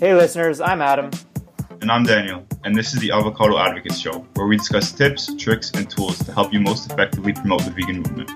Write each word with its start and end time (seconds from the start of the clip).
Hey, 0.00 0.14
listeners, 0.14 0.60
I'm 0.60 0.80
Adam. 0.80 1.10
And 1.80 1.90
I'm 1.90 2.04
Daniel, 2.04 2.46
and 2.62 2.72
this 2.76 2.94
is 2.94 3.00
the 3.00 3.10
Avocado 3.10 3.58
Advocates 3.58 3.98
Show, 3.98 4.24
where 4.34 4.46
we 4.46 4.56
discuss 4.56 4.92
tips, 4.92 5.34
tricks, 5.34 5.72
and 5.72 5.90
tools 5.90 6.24
to 6.24 6.32
help 6.32 6.52
you 6.52 6.60
most 6.60 6.88
effectively 6.88 7.32
promote 7.32 7.62
the 7.62 7.72
vegan 7.72 8.02
movement. 8.02 8.30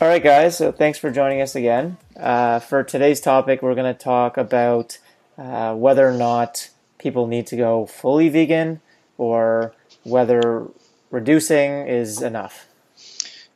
All 0.00 0.08
right, 0.08 0.22
guys, 0.22 0.56
so 0.56 0.72
thanks 0.72 0.98
for 0.98 1.10
joining 1.10 1.42
us 1.42 1.54
again. 1.54 1.98
Uh, 2.16 2.58
for 2.58 2.82
today's 2.82 3.20
topic, 3.20 3.60
we're 3.60 3.74
going 3.74 3.94
to 3.94 4.02
talk 4.02 4.38
about 4.38 4.96
uh, 5.36 5.74
whether 5.74 6.08
or 6.08 6.14
not 6.14 6.70
people 6.96 7.26
need 7.26 7.46
to 7.48 7.56
go 7.56 7.84
fully 7.84 8.30
vegan 8.30 8.80
or 9.18 9.74
whether 10.04 10.66
reducing 11.10 11.86
is 11.86 12.22
enough. 12.22 12.66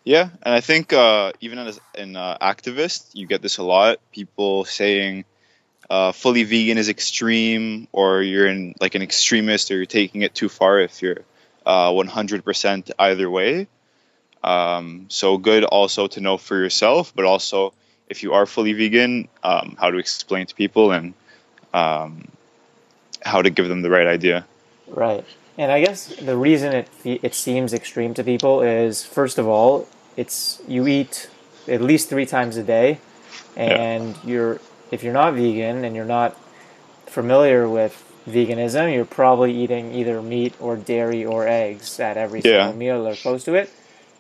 Yeah, 0.05 0.29
and 0.43 0.55
I 0.55 0.61
think 0.61 0.93
uh, 0.93 1.33
even 1.41 1.59
as 1.59 1.81
an 1.97 2.15
uh, 2.15 2.39
activist, 2.41 3.15
you 3.15 3.27
get 3.27 3.43
this 3.43 3.59
a 3.59 3.65
lot. 3.65 3.99
People 4.13 4.65
saying 4.65 5.25
uh, 5.91 6.13
fully 6.13 6.45
vegan 6.45 6.79
is 6.79 6.89
extreme, 6.89 7.89
or 7.91 8.23
you're 8.23 8.47
in 8.47 8.75
like 8.81 8.95
an 8.95 9.03
extremist, 9.03 9.71
or 9.71 9.77
you're 9.77 9.87
taking 9.87 10.23
it 10.23 10.35
too 10.35 10.49
far 10.49 10.79
if 10.79 11.03
you're 11.03 11.23
100% 11.67 12.91
uh, 12.91 12.93
either 12.99 13.29
way. 13.29 13.67
Um, 14.45 15.07
so 15.09 15.39
good 15.39 15.65
also 15.65 16.07
to 16.07 16.21
know 16.21 16.37
for 16.37 16.57
yourself, 16.57 17.13
but 17.17 17.25
also 17.25 17.75
if 18.09 18.23
you 18.23 18.35
are 18.35 18.47
fully 18.47 18.73
vegan, 18.75 19.29
um, 19.43 19.77
how 19.79 19.91
to 19.91 19.99
explain 19.99 20.47
to 20.47 20.55
people 20.55 20.93
and 20.93 21.15
um, 21.75 22.29
how 23.25 23.43
to 23.43 23.51
give 23.51 23.69
them 23.69 23.83
the 23.83 23.91
right 23.91 24.07
idea. 24.07 24.47
Right. 24.87 25.25
And 25.59 25.73
I 25.73 25.83
guess 25.83 26.15
the 26.17 26.37
reason 26.37 26.73
it 26.73 26.89
it 27.05 27.35
seems 27.35 27.73
extreme 27.73 28.15
to 28.15 28.25
people 28.25 28.63
is 28.63 29.05
first 29.05 29.39
of 29.39 29.49
all, 29.49 29.89
it's 30.17 30.61
you 30.69 30.87
eat 30.87 31.31
at 31.67 31.81
least 31.81 32.09
three 32.09 32.27
times 32.27 32.57
a 32.57 32.63
day, 32.63 32.99
and 33.57 34.17
yeah. 34.17 34.21
you're 34.25 34.61
if 34.91 35.03
you're 35.03 35.15
not 35.15 35.35
vegan 35.35 35.85
and 35.85 35.97
you're 35.97 36.05
not 36.05 36.37
familiar 37.07 37.69
with 37.69 38.03
veganism, 38.29 38.93
you're 38.93 39.05
probably 39.05 39.53
eating 39.57 39.95
either 39.95 40.21
meat 40.21 40.55
or 40.61 40.77
dairy 40.77 41.25
or 41.25 41.47
eggs 41.49 41.99
at 42.01 42.17
every 42.17 42.41
yeah. 42.41 42.67
single 42.67 42.77
meal 42.77 43.07
or 43.07 43.15
close 43.15 43.45
to 43.45 43.55
it. 43.55 43.71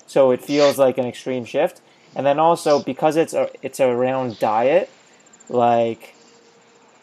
So 0.06 0.30
it 0.30 0.42
feels 0.42 0.78
like 0.78 0.98
an 0.98 1.06
extreme 1.06 1.44
shift. 1.44 1.80
And 2.14 2.24
then 2.24 2.38
also 2.38 2.82
because 2.82 3.16
it's 3.16 3.34
a, 3.34 3.50
it's 3.62 3.80
around 3.80 4.38
diet, 4.38 4.88
like 5.48 6.14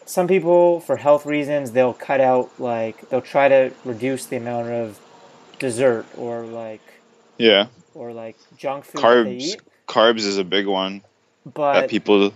some 0.06 0.28
people 0.28 0.80
for 0.80 0.96
health 0.96 1.26
reasons 1.26 1.72
they'll 1.72 1.94
cut 1.94 2.20
out 2.20 2.50
like 2.58 3.08
they'll 3.08 3.20
try 3.20 3.48
to 3.48 3.72
reduce 3.84 4.26
the 4.26 4.36
amount 4.36 4.68
of 4.68 5.00
dessert 5.58 6.06
or 6.16 6.44
like 6.44 6.82
yeah. 7.38 7.66
or 7.94 8.12
like 8.12 8.36
junk 8.56 8.84
food 8.84 9.00
carbs. 9.00 9.56
carbs 9.88 10.18
is 10.18 10.38
a 10.38 10.44
big 10.44 10.66
one 10.66 11.02
but 11.46 11.80
that 11.80 11.90
people 11.90 12.32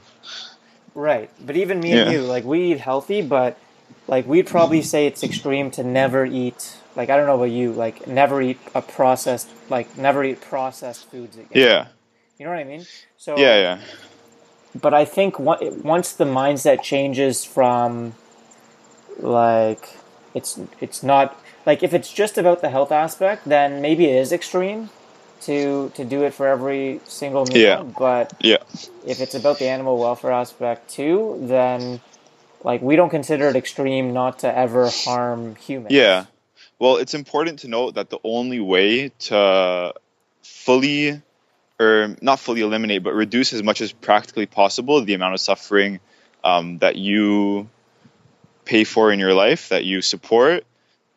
right. 0.95 1.31
But 1.45 1.57
even 1.57 1.81
me 1.81 1.95
yeah. 1.95 2.03
and 2.03 2.13
you 2.13 2.23
like 2.23 2.45
we 2.45 2.73
eat 2.73 2.81
healthy 2.81 3.23
but 3.23 3.59
like 4.07 4.27
we'd 4.27 4.47
probably 4.47 4.83
say 4.83 5.07
it's 5.07 5.23
extreme 5.23 5.71
to 5.73 5.83
never 5.83 6.25
eat 6.25 6.77
like 6.97 7.11
i 7.11 7.17
don't 7.17 7.27
know 7.27 7.37
about 7.37 7.45
you 7.45 7.73
like 7.73 8.07
never 8.07 8.43
eat 8.43 8.59
a 8.75 8.83
processed 8.83 9.49
like 9.71 9.97
never 9.97 10.25
eat 10.25 10.41
processed 10.41 11.11
foods 11.11 11.37
again. 11.37 11.49
Yeah. 11.53 11.87
You 12.39 12.45
know 12.45 12.53
what 12.53 12.61
i 12.61 12.65
mean? 12.65 12.87
So 13.17 13.37
yeah 13.37 13.57
yeah 13.57 13.81
but 14.81 14.95
I 14.95 15.05
think 15.05 15.39
once 15.39 16.13
the 16.13 16.25
mindset 16.25 16.83
changes 16.83 17.45
from 17.45 18.15
like 19.19 19.97
it's 20.35 20.61
it's 20.81 21.03
not 21.03 21.37
like 21.67 21.83
if 21.83 21.93
it's 21.93 22.13
just 22.13 22.39
about 22.39 22.61
the 22.61 22.71
health 22.71 22.93
aspect, 22.93 23.49
then 23.49 23.81
maybe 23.81 24.07
it 24.07 24.17
is 24.17 24.33
extreme 24.33 24.91
to 25.43 25.91
to 25.95 26.05
do 26.05 26.25
it 26.25 26.35
for 26.35 26.47
every 26.47 27.01
single 27.05 27.45
meal. 27.47 27.57
Yeah. 27.57 27.83
But 27.83 28.33
yeah, 28.41 28.59
if 29.07 29.21
it's 29.21 29.35
about 29.35 29.59
the 29.59 29.69
animal 29.69 29.99
welfare 29.99 30.33
aspect 30.33 30.91
too, 30.91 31.39
then 31.43 32.01
like 32.65 32.83
we 32.83 32.97
don't 32.97 33.11
consider 33.11 33.49
it 33.49 33.57
extreme 33.57 34.13
not 34.13 34.41
to 34.41 34.59
ever 34.59 34.89
harm 34.89 35.57
humans. 35.57 35.93
Yeah. 35.93 36.27
Well, 36.79 36.97
it's 36.97 37.15
important 37.15 37.61
to 37.61 37.69
note 37.69 37.95
that 37.95 38.11
the 38.11 38.19
only 38.23 38.61
way 38.61 39.09
to 39.09 39.93
fully 40.43 41.23
or 41.81 42.17
not 42.21 42.41
fully 42.41 42.61
eliminate, 42.61 43.03
but 43.03 43.15
reduce 43.15 43.53
as 43.53 43.63
much 43.63 43.81
as 43.81 43.93
practically 43.93 44.47
possible 44.47 45.03
the 45.03 45.15
amount 45.15 45.35
of 45.35 45.41
suffering 45.41 46.01
um, 46.43 46.79
that 46.79 46.97
you 46.97 47.69
pay 48.65 48.85
for 48.85 49.13
in 49.13 49.19
your 49.19 49.35
life, 49.35 49.69
that 49.71 49.85
you 49.85 50.03
support, 50.03 50.65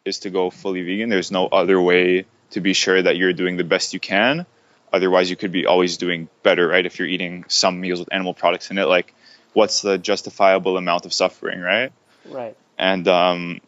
is 0.06 0.20
to 0.20 0.30
go 0.30 0.50
fully 0.50 0.84
vegan. 0.84 1.10
There's 1.10 1.32
no 1.32 1.48
other 1.48 1.80
way 1.80 2.26
to 2.52 2.62
be 2.62 2.74
sure 2.74 3.02
that 3.02 3.18
you're 3.18 3.34
doing 3.34 3.58
the 3.58 3.64
best 3.64 3.94
you 3.94 4.00
can. 4.00 4.46
Otherwise, 4.94 5.30
you 5.30 5.36
could 5.36 5.52
be 5.52 5.66
always 5.66 5.98
doing 5.98 6.28
better, 6.44 6.68
right? 6.68 6.86
If 6.86 7.00
you're 7.00 7.08
eating 7.08 7.46
some 7.48 7.80
meals 7.80 8.00
with 8.00 8.10
animal 8.12 8.34
products 8.34 8.72
in 8.72 8.78
it, 8.78 8.86
like 8.86 9.14
what's 9.54 9.82
the 9.82 9.98
justifiable 9.98 10.78
amount 10.78 11.06
of 11.06 11.14
suffering, 11.14 11.60
right? 11.60 11.92
Right. 12.26 12.58
And 12.78 13.08
um, 13.08 13.62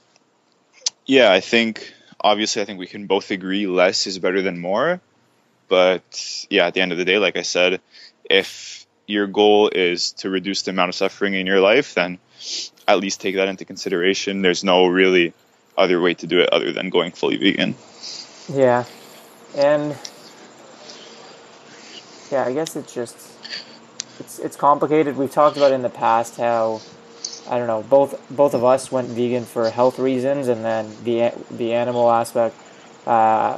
yeah, 1.06 1.32
I 1.32 1.40
think 1.40 1.94
obviously, 2.20 2.62
I 2.62 2.66
think 2.66 2.80
we 2.80 2.88
can 2.88 3.08
both 3.08 3.32
agree 3.32 3.68
less 3.68 4.08
is 4.08 4.20
better 4.20 4.42
than 4.42 4.60
more. 4.60 5.02
But 5.74 6.46
yeah, 6.52 6.68
at 6.68 6.76
the 6.76 6.82
end 6.82 6.92
of 6.92 7.00
the 7.00 7.04
day, 7.04 7.18
like 7.18 7.36
I 7.36 7.42
said, 7.42 7.82
if 8.30 8.86
your 9.08 9.26
goal 9.26 9.72
is 9.74 10.12
to 10.22 10.30
reduce 10.30 10.62
the 10.62 10.70
amount 10.70 10.90
of 10.90 10.94
suffering 10.94 11.34
in 11.34 11.48
your 11.48 11.62
life, 11.62 11.96
then 11.96 12.20
at 12.88 13.00
least 13.00 13.22
take 13.22 13.38
that 13.38 13.48
into 13.48 13.66
consideration. 13.66 14.44
There's 14.44 14.64
no 14.64 14.86
really 14.86 15.34
other 15.76 16.00
way 16.00 16.14
to 16.14 16.28
do 16.28 16.42
it 16.42 16.50
other 16.54 16.74
than 16.74 16.92
going 16.92 17.12
fully 17.12 17.38
vegan. 17.38 17.74
Yeah. 18.54 18.86
And 19.56 19.98
yeah, 22.32 22.46
I 22.46 22.54
guess 22.54 22.76
it's 22.76 22.94
just 22.94 23.18
it's 24.20 24.38
it's 24.38 24.56
complicated. 24.56 25.18
We've 25.18 25.32
talked 25.32 25.58
about 25.58 25.72
in 25.72 25.82
the 25.82 25.90
past 25.90 26.38
how 26.38 26.82
I 27.50 27.58
don't 27.58 27.66
know, 27.66 27.82
both 27.82 28.14
both 28.30 28.54
of 28.54 28.64
us 28.64 28.92
went 28.92 29.08
vegan 29.08 29.46
for 29.46 29.68
health 29.72 29.98
reasons 29.98 30.50
and 30.50 30.64
then 30.64 30.94
the 31.04 31.34
the 31.50 31.74
animal 31.74 32.12
aspect 32.12 32.56
uh, 33.08 33.58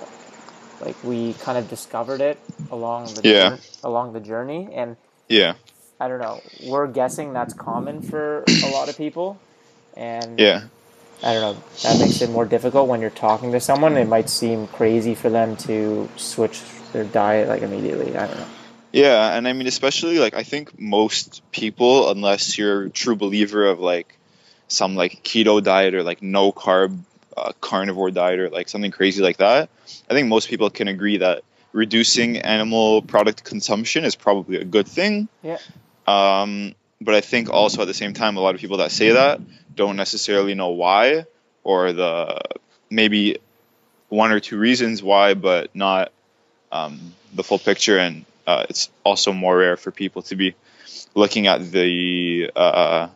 like 0.81 1.01
we 1.03 1.33
kind 1.33 1.57
of 1.57 1.69
discovered 1.69 2.21
it 2.21 2.39
along 2.71 3.13
the 3.13 3.21
yeah. 3.23 3.49
journey, 3.49 3.61
along 3.83 4.13
the 4.13 4.19
journey 4.19 4.69
and 4.73 4.97
yeah. 5.29 5.55
I 5.99 6.07
don't 6.07 6.19
know 6.19 6.41
we're 6.65 6.87
guessing 6.87 7.33
that's 7.33 7.53
common 7.53 8.01
for 8.01 8.43
a 8.47 8.69
lot 8.71 8.89
of 8.89 8.97
people 8.97 9.39
and 9.95 10.39
yeah. 10.39 10.63
I 11.23 11.33
don't 11.33 11.41
know 11.41 11.63
that 11.83 11.99
makes 11.99 12.21
it 12.21 12.29
more 12.29 12.45
difficult 12.45 12.87
when 12.87 13.01
you're 13.01 13.09
talking 13.09 13.51
to 13.53 13.59
someone 13.59 13.97
it 13.97 14.07
might 14.07 14.29
seem 14.29 14.67
crazy 14.67 15.15
for 15.15 15.29
them 15.29 15.55
to 15.57 16.09
switch 16.17 16.61
their 16.91 17.05
diet 17.05 17.47
like 17.47 17.61
immediately 17.61 18.15
i 18.15 18.27
don't 18.27 18.37
know. 18.37 18.47
Yeah 18.91 19.35
and 19.35 19.47
i 19.47 19.53
mean 19.53 19.67
especially 19.67 20.19
like 20.19 20.33
i 20.33 20.43
think 20.43 20.79
most 20.79 21.41
people 21.51 22.09
unless 22.09 22.57
you're 22.57 22.83
a 22.83 22.89
true 22.89 23.15
believer 23.15 23.65
of 23.65 23.79
like 23.79 24.17
some 24.67 24.95
like 24.95 25.23
keto 25.23 25.61
diet 25.63 25.93
or 25.93 26.03
like 26.03 26.21
no 26.21 26.51
carb 26.51 26.97
uh, 27.37 27.51
carnivore 27.61 28.11
diet 28.11 28.39
or 28.39 28.49
like 28.49 28.69
something 28.69 28.91
crazy 28.91 29.21
like 29.21 29.37
that, 29.37 29.69
I 30.09 30.13
think 30.13 30.27
most 30.27 30.49
people 30.49 30.69
can 30.69 30.87
agree 30.87 31.17
that 31.17 31.43
reducing 31.71 32.37
animal 32.37 33.01
product 33.01 33.43
consumption 33.43 34.05
is 34.05 34.15
probably 34.15 34.57
a 34.57 34.65
good 34.65 34.87
thing. 34.87 35.27
Yeah. 35.43 35.57
Um, 36.07 36.75
but 37.01 37.15
I 37.15 37.21
think 37.21 37.49
also 37.49 37.81
at 37.81 37.87
the 37.87 37.93
same 37.93 38.13
time, 38.13 38.37
a 38.37 38.39
lot 38.39 38.55
of 38.55 38.61
people 38.61 38.77
that 38.77 38.91
say 38.91 39.11
that 39.11 39.41
don't 39.75 39.97
necessarily 39.97 40.55
know 40.55 40.69
why 40.69 41.25
or 41.63 41.91
the 41.91 42.39
maybe 42.89 43.39
one 44.07 44.31
or 44.31 44.39
two 44.39 44.57
reasons 44.57 45.03
why, 45.03 45.33
but 45.33 45.75
not 45.75 46.11
um, 46.71 47.13
the 47.33 47.43
full 47.43 47.59
picture. 47.59 47.97
And 47.97 48.25
uh, 48.47 48.65
it's 48.69 48.89
also 49.03 49.33
more 49.33 49.57
rare 49.57 49.75
for 49.75 49.91
people 49.91 50.21
to 50.23 50.35
be 50.35 50.55
looking 51.13 51.47
at 51.47 51.71
the 51.71 52.51
uh, 52.55 53.09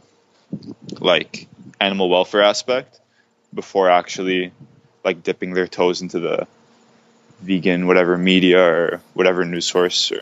like 1.00 1.48
animal 1.80 2.10
welfare 2.10 2.44
aspect 2.44 3.00
before 3.54 3.90
actually 3.90 4.52
like 5.04 5.24
dipping 5.24 5.54
their 5.54 5.68
toes 5.68 6.02
into 6.02 6.20
the 6.20 6.48
vegan 7.42 7.88
whatever 7.88 8.18
media 8.18 8.62
or 8.62 9.02
whatever 9.14 9.46
news 9.46 9.66
source 9.66 10.12
or 10.12 10.20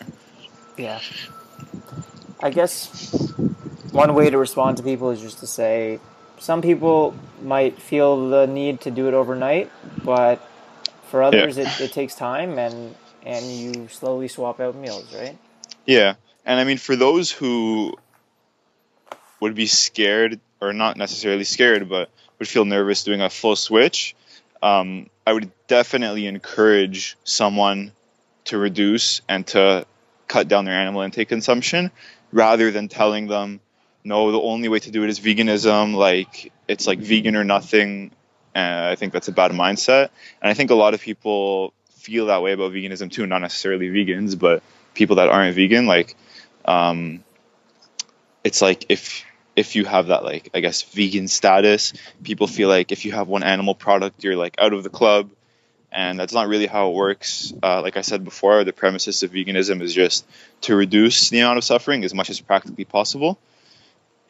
yeah. 0.78 1.02
I 2.42 2.52
guess 2.52 3.12
one 3.92 4.14
way 4.14 4.30
to 4.30 4.38
respond 4.38 4.78
to 4.78 4.84
people 4.84 5.10
is 5.10 5.22
just 5.22 5.40
to 5.40 5.48
say 5.48 6.00
some 6.38 6.62
people 6.62 7.16
might 7.42 7.82
feel 7.82 8.30
the 8.30 8.46
need 8.46 8.82
to 8.82 8.92
do 8.92 9.08
it 9.08 9.14
overnight 9.14 9.72
but 10.04 10.40
for 11.10 11.24
others 11.24 11.58
yeah. 11.58 11.68
it, 11.68 11.82
it 11.82 11.94
takes 11.94 12.14
time 12.14 12.60
and 12.60 12.96
and 13.24 13.46
you 13.46 13.88
slowly 13.88 14.28
swap 14.28 14.60
out 14.60 14.76
meals 14.76 15.14
right? 15.16 15.38
Yeah. 15.86 16.16
And 16.46 16.60
i 16.60 16.64
mean 16.64 16.78
for 16.78 16.96
those 16.96 17.32
who 17.32 17.98
would 19.40 19.56
be 19.56 19.66
scared 19.66 20.40
or 20.62 20.74
not 20.74 20.98
necessarily 20.98 21.44
scared 21.44 21.90
but 21.90 22.12
would 22.40 22.48
feel 22.48 22.66
nervous 22.66 23.04
doing 23.04 23.22
a 23.22 23.30
full 23.30 23.56
switch, 23.56 24.16
um, 24.62 25.10
I 25.26 25.34
would 25.34 25.52
definitely 25.68 26.28
encourage 26.28 27.18
someone 27.24 27.92
to 28.46 28.58
reduce 28.58 29.22
and 29.28 29.46
to 29.48 29.86
cut 30.28 30.48
down 30.48 30.66
their 30.66 30.76
animal 30.76 31.02
intake 31.02 31.30
consumption 31.30 31.92
rather 32.32 32.72
than 32.72 32.88
telling 32.88 33.28
them, 33.28 33.60
no, 34.04 34.32
the 34.32 34.40
only 34.40 34.70
way 34.70 34.80
to 34.80 34.92
do 34.92 35.04
it 35.04 35.10
is 35.10 35.20
veganism, 35.20 35.96
like 35.96 36.52
it's 36.68 36.88
like 36.88 37.00
vegan 37.00 37.36
or 37.36 37.44
nothing, 37.44 38.12
and 38.56 38.86
I 38.86 38.96
think 38.96 39.14
that's 39.14 39.28
a 39.28 39.32
bad 39.32 39.52
mindset. 39.52 40.10
And 40.42 40.50
I 40.50 40.54
think 40.54 40.72
a 40.72 40.76
lot 40.76 40.94
of 40.94 41.02
people 41.02 41.74
feel 41.92 42.28
that 42.28 42.42
way 42.42 42.54
about 42.54 42.72
veganism 42.72 43.12
too, 43.12 43.28
not 43.28 43.40
necessarily 43.40 43.90
vegans, 43.90 44.38
but 44.40 44.64
people 44.94 45.18
that 45.18 45.30
aren't 45.30 45.56
vegan. 45.56 45.88
Like, 45.88 46.16
um, 46.66 47.24
it's 48.44 48.62
like 48.62 48.86
if 48.90 49.26
if 49.58 49.76
you 49.76 49.84
have 49.86 50.08
that 50.08 50.24
like 50.24 50.52
I 50.54 50.62
guess 50.62 50.84
vegan 50.84 51.28
status, 51.28 51.92
people 52.24 52.48
feel 52.48 52.70
like 52.70 52.92
if 52.92 53.04
you 53.04 53.12
have 53.12 53.28
one 53.28 53.44
animal 53.44 53.76
product, 53.76 54.24
you're 54.24 54.38
like 54.38 54.56
out 54.60 54.72
of 54.72 54.84
the 54.84 54.90
club, 54.90 55.32
and 55.92 56.20
that's 56.20 56.32
not 56.32 56.48
really 56.48 56.68
how 56.68 56.92
it 56.92 56.96
works. 56.96 57.52
Uh, 57.62 57.82
like 57.82 57.98
I 57.98 58.02
said 58.02 58.24
before, 58.24 58.64
the 58.64 58.72
premises 58.72 59.24
of 59.24 59.32
veganism 59.32 59.82
is 59.82 59.94
just 59.94 60.26
to 60.62 60.76
reduce 60.76 61.30
the 61.30 61.40
amount 61.40 61.58
of 61.58 61.64
suffering 61.64 62.04
as 62.04 62.14
much 62.14 62.30
as 62.30 62.40
practically 62.40 62.86
possible. 62.86 63.40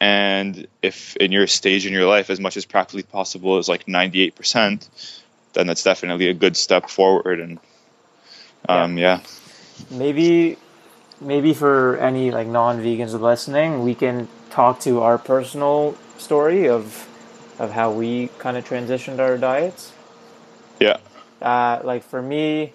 And 0.00 0.66
if 0.80 1.14
in 1.16 1.30
your 1.30 1.46
stage 1.46 1.84
in 1.84 1.92
your 1.92 2.06
life, 2.06 2.30
as 2.30 2.40
much 2.40 2.56
as 2.56 2.64
practically 2.64 3.02
possible 3.02 3.58
is 3.58 3.68
like 3.68 3.84
98%, 3.84 4.88
then 5.52 5.66
that's 5.66 5.82
definitely 5.82 6.28
a 6.28 6.34
good 6.34 6.56
step 6.56 6.88
forward. 6.88 7.40
And 7.40 7.58
um, 8.66 8.96
yeah. 8.96 9.20
maybe 9.90 10.56
maybe 11.20 11.52
for 11.52 11.96
any 11.98 12.30
like 12.30 12.46
non-vegans 12.46 13.18
listening 13.20 13.82
we 13.82 13.92
can 13.92 14.28
talk 14.50 14.80
to 14.80 15.00
our 15.00 15.18
personal 15.18 15.96
story 16.18 16.68
of 16.68 17.06
of 17.58 17.72
how 17.72 17.90
we 17.90 18.28
kind 18.38 18.56
of 18.56 18.64
transitioned 18.66 19.18
our 19.18 19.36
diets 19.36 19.92
Yeah. 20.80 20.98
uh, 21.42 21.80
like 21.84 22.02
for 22.04 22.22
me 22.22 22.72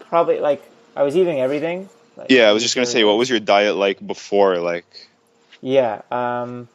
probably 0.00 0.38
like 0.40 0.62
i 0.94 1.02
was 1.02 1.16
eating 1.16 1.40
everything 1.40 1.88
like, 2.16 2.30
Yeah, 2.30 2.48
I 2.48 2.52
was 2.52 2.62
just 2.62 2.74
gonna 2.74 2.86
say, 2.86 3.04
what 3.04 3.18
was 3.18 3.28
your 3.28 3.40
diet 3.40 3.76
like 3.76 4.04
before? 4.06 4.56
Like, 4.58 4.86
yeah 5.60 6.02
um 6.10 6.68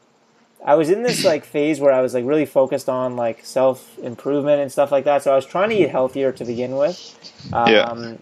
i 0.65 0.75
was 0.75 0.89
in 0.89 1.03
this 1.03 1.23
like 1.31 1.45
phase 1.45 1.79
where 1.79 1.91
i 1.93 2.01
was 2.01 2.13
like 2.13 2.25
really 2.25 2.45
focused 2.45 2.89
on 2.89 3.15
like 3.15 3.45
self 3.45 3.97
improvement 3.99 4.61
and 4.61 4.71
stuff 4.71 4.91
like 4.91 5.05
that 5.05 5.23
so 5.23 5.31
i 5.31 5.35
was 5.35 5.45
trying 5.45 5.69
to 5.69 5.75
eat 5.75 5.89
healthier 5.89 6.31
to 6.31 6.43
begin 6.45 6.75
with 6.75 6.97
um, 7.53 7.71
Yeah. 7.71 8.17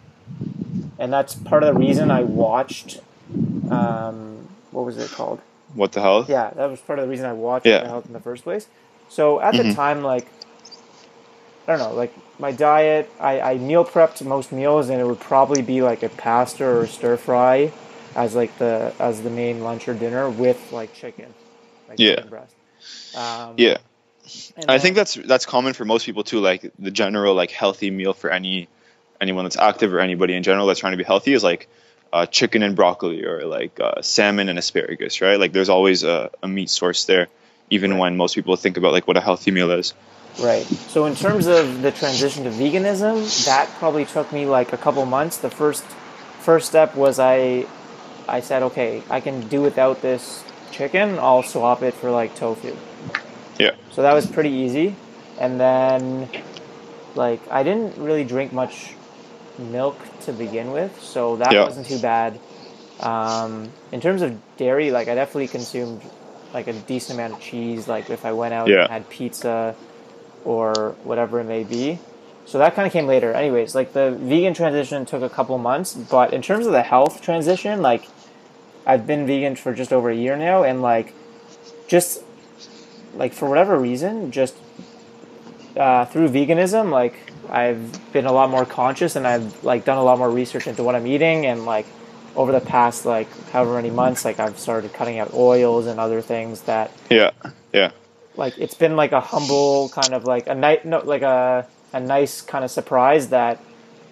and 0.99 1.13
that's 1.13 1.33
part 1.35 1.63
of 1.63 1.73
the 1.73 1.79
reason 1.79 2.11
i 2.11 2.23
watched 2.23 2.99
um 3.69 4.47
what 4.71 4.85
was 4.85 4.97
it 4.97 5.09
called 5.11 5.41
what 5.75 5.91
the 5.91 6.01
hell? 6.01 6.25
yeah 6.27 6.49
that 6.51 6.69
was 6.69 6.79
part 6.81 6.99
of 6.99 7.05
the 7.05 7.09
reason 7.09 7.25
i 7.25 7.33
watched 7.33 7.65
Yeah. 7.65 7.81
The 7.81 7.87
health 7.89 8.05
in 8.07 8.13
the 8.13 8.19
first 8.19 8.43
place 8.43 8.67
so 9.09 9.39
at 9.39 9.55
the 9.55 9.63
Mhm. 9.63 9.75
time 9.75 10.03
like 10.03 10.27
i 11.67 11.71
don't 11.75 11.79
know 11.79 11.93
like 11.93 12.13
my 12.39 12.51
diet 12.51 13.09
I, 13.19 13.41
I 13.41 13.57
meal 13.57 13.83
prepped 13.85 14.23
most 14.25 14.51
meals 14.51 14.89
and 14.89 14.99
it 14.99 15.05
would 15.05 15.19
probably 15.19 15.61
be 15.61 15.81
like 15.81 16.03
a 16.03 16.09
pasta 16.09 16.65
or 16.65 16.87
stir 16.87 17.17
fry 17.17 17.71
as 18.15 18.35
like 18.35 18.57
the 18.57 18.93
as 18.99 19.21
the 19.21 19.29
main 19.29 19.61
lunch 19.63 19.87
or 19.87 19.93
dinner 19.93 20.29
with 20.29 20.71
like 20.71 20.93
chicken 20.93 21.33
like 21.87 21.99
Yeah. 21.99 22.15
chicken 22.15 22.29
breast 22.29 22.55
um, 23.15 23.55
Yeah. 23.57 23.77
I 24.67 24.77
then- 24.77 24.79
think 24.79 24.95
that's 24.95 25.15
that's 25.15 25.45
common 25.45 25.73
for 25.73 25.85
most 25.85 26.05
people 26.05 26.23
too. 26.23 26.39
Like 26.39 26.71
the 26.77 26.91
general 26.91 27.33
like 27.33 27.49
healthy 27.51 27.89
meal 27.89 28.13
for 28.13 28.29
any 28.29 28.67
anyone 29.19 29.43
that's 29.43 29.57
active 29.57 29.91
or 29.93 29.99
anybody 29.99 30.33
in 30.35 30.43
general 30.43 30.67
that's 30.67 30.79
trying 30.79 30.93
to 30.93 30.97
be 30.97 31.03
healthy 31.03 31.33
is 31.33 31.43
like 31.43 31.67
uh, 32.11 32.25
chicken 32.25 32.63
and 32.63 32.75
broccoli 32.75 33.23
or 33.25 33.45
like 33.45 33.79
uh, 33.79 34.01
salmon 34.01 34.49
and 34.49 34.57
asparagus, 34.59 35.21
right? 35.21 35.39
Like 35.39 35.51
there's 35.53 35.69
always 35.69 36.03
a, 36.03 36.29
a 36.41 36.47
meat 36.47 36.69
source 36.69 37.05
there, 37.05 37.27
even 37.69 37.91
Right. 37.91 37.99
when 37.99 38.17
most 38.17 38.35
people 38.35 38.55
think 38.55 38.77
about 38.77 38.91
like 38.93 39.07
what 39.07 39.17
a 39.17 39.21
healthy 39.21 39.51
meal 39.51 39.71
is. 39.71 39.93
Right. 40.41 40.65
So 40.65 41.05
in 41.05 41.15
terms 41.15 41.47
of 41.47 41.81
the 41.81 41.91
transition 41.91 42.43
to 42.45 42.49
veganism, 42.49 43.45
that 43.45 43.67
probably 43.79 44.05
took 44.05 44.31
me 44.31 44.45
like 44.45 44.73
a 44.73 44.77
couple 44.77 45.05
months. 45.05 45.37
The 45.37 45.49
first 45.49 45.83
first 46.39 46.67
step 46.69 46.95
was 46.95 47.19
I 47.19 47.65
I 48.27 48.41
said, 48.41 48.63
okay, 48.63 49.03
I 49.09 49.19
can 49.21 49.47
do 49.47 49.61
without 49.61 50.01
this 50.01 50.43
chicken. 50.71 51.17
I'll 51.19 51.43
swap 51.43 51.81
it 51.81 51.93
for 51.93 52.11
like 52.11 52.35
tofu. 52.35 52.75
Yeah. 53.57 53.71
So 53.91 54.03
that 54.03 54.13
was 54.13 54.25
pretty 54.27 54.51
easy. 54.51 54.95
And 55.39 55.59
then 55.59 56.29
like 57.15 57.41
I 57.51 57.63
didn't 57.63 57.97
really 57.97 58.23
drink 58.23 58.53
much 58.53 58.93
milk 59.59 59.97
to 60.21 60.33
begin 60.33 60.71
with, 60.71 60.99
so 61.01 61.35
that 61.37 61.51
Yeah. 61.53 61.63
wasn't 61.65 61.87
too 61.87 61.99
bad. 61.99 62.39
Um, 62.99 63.69
in 63.91 64.01
terms 64.01 64.21
of 64.21 64.37
dairy, 64.57 64.91
like 64.91 65.07
I 65.07 65.15
definitely 65.15 65.47
consumed 65.47 66.01
like 66.53 66.67
a 66.67 66.73
decent 66.73 67.19
amount 67.19 67.33
of 67.33 67.39
cheese. 67.39 67.87
Like 67.87 68.09
if 68.09 68.25
I 68.25 68.31
went 68.33 68.53
out 68.53 68.67
Yeah. 68.67 68.81
and 68.83 68.91
had 68.91 69.09
pizza 69.09 69.75
or 70.45 70.95
whatever 71.03 71.39
it 71.39 71.45
may 71.45 71.63
be. 71.63 71.99
So 72.45 72.57
that 72.57 72.73
kind 72.75 72.87
of 72.87 72.91
came 72.91 73.05
later. 73.05 73.31
Anyways, 73.33 73.75
like 73.75 73.93
the 73.93 74.11
vegan 74.11 74.53
transition 74.55 75.05
took 75.05 75.21
a 75.21 75.29
couple 75.29 75.57
months, 75.59 75.93
but 75.93 76.33
in 76.33 76.41
terms 76.41 76.65
of 76.65 76.71
the 76.71 76.81
health 76.81 77.21
transition, 77.21 77.81
like 77.81 78.07
I've 78.87 79.05
been 79.05 79.27
vegan 79.27 79.55
for 79.55 79.73
just 79.73 79.93
over 79.93 80.09
a 80.09 80.15
year 80.15 80.35
now, 80.35 80.63
and 80.63 80.81
like 80.81 81.13
just 81.87 82.23
like 83.15 83.33
for 83.33 83.47
whatever 83.47 83.77
reason, 83.77 84.31
just 84.31 84.55
uh, 85.77 86.05
through 86.05 86.29
veganism, 86.29 86.91
like 86.91 87.15
I've 87.49 88.13
been 88.13 88.25
a 88.25 88.31
lot 88.31 88.49
more 88.49 88.65
conscious, 88.65 89.15
and 89.15 89.25
I've 89.27 89.63
like 89.63 89.85
done 89.85 89.97
a 89.97 90.03
lot 90.03 90.17
more 90.17 90.29
research 90.29 90.67
into 90.67 90.83
what 90.83 90.95
I'm 90.95 91.07
eating, 91.07 91.45
and 91.45 91.65
like 91.65 91.85
over 92.35 92.51
the 92.51 92.61
past 92.61 93.05
like 93.05 93.27
however 93.51 93.75
many 93.75 93.89
months, 93.89 94.25
like 94.25 94.39
I've 94.39 94.59
started 94.59 94.93
cutting 94.93 95.19
out 95.19 95.33
oils 95.33 95.87
and 95.87 95.99
other 95.99 96.21
things 96.21 96.61
that 96.63 96.91
Yeah. 97.09 97.31
Yeah. 97.73 97.91
like 98.35 98.57
it's 98.57 98.75
been 98.75 98.95
like 98.95 99.11
a 99.11 99.19
humble 99.19 99.89
kind 99.89 100.13
of 100.13 100.25
like 100.25 100.47
a 100.47 100.55
night 100.55 100.85
no 100.85 100.99
like 100.99 101.23
a 101.23 101.67
a 101.91 101.99
nice 101.99 102.41
kind 102.41 102.63
of 102.63 102.71
surprise 102.71 103.29
that 103.29 103.59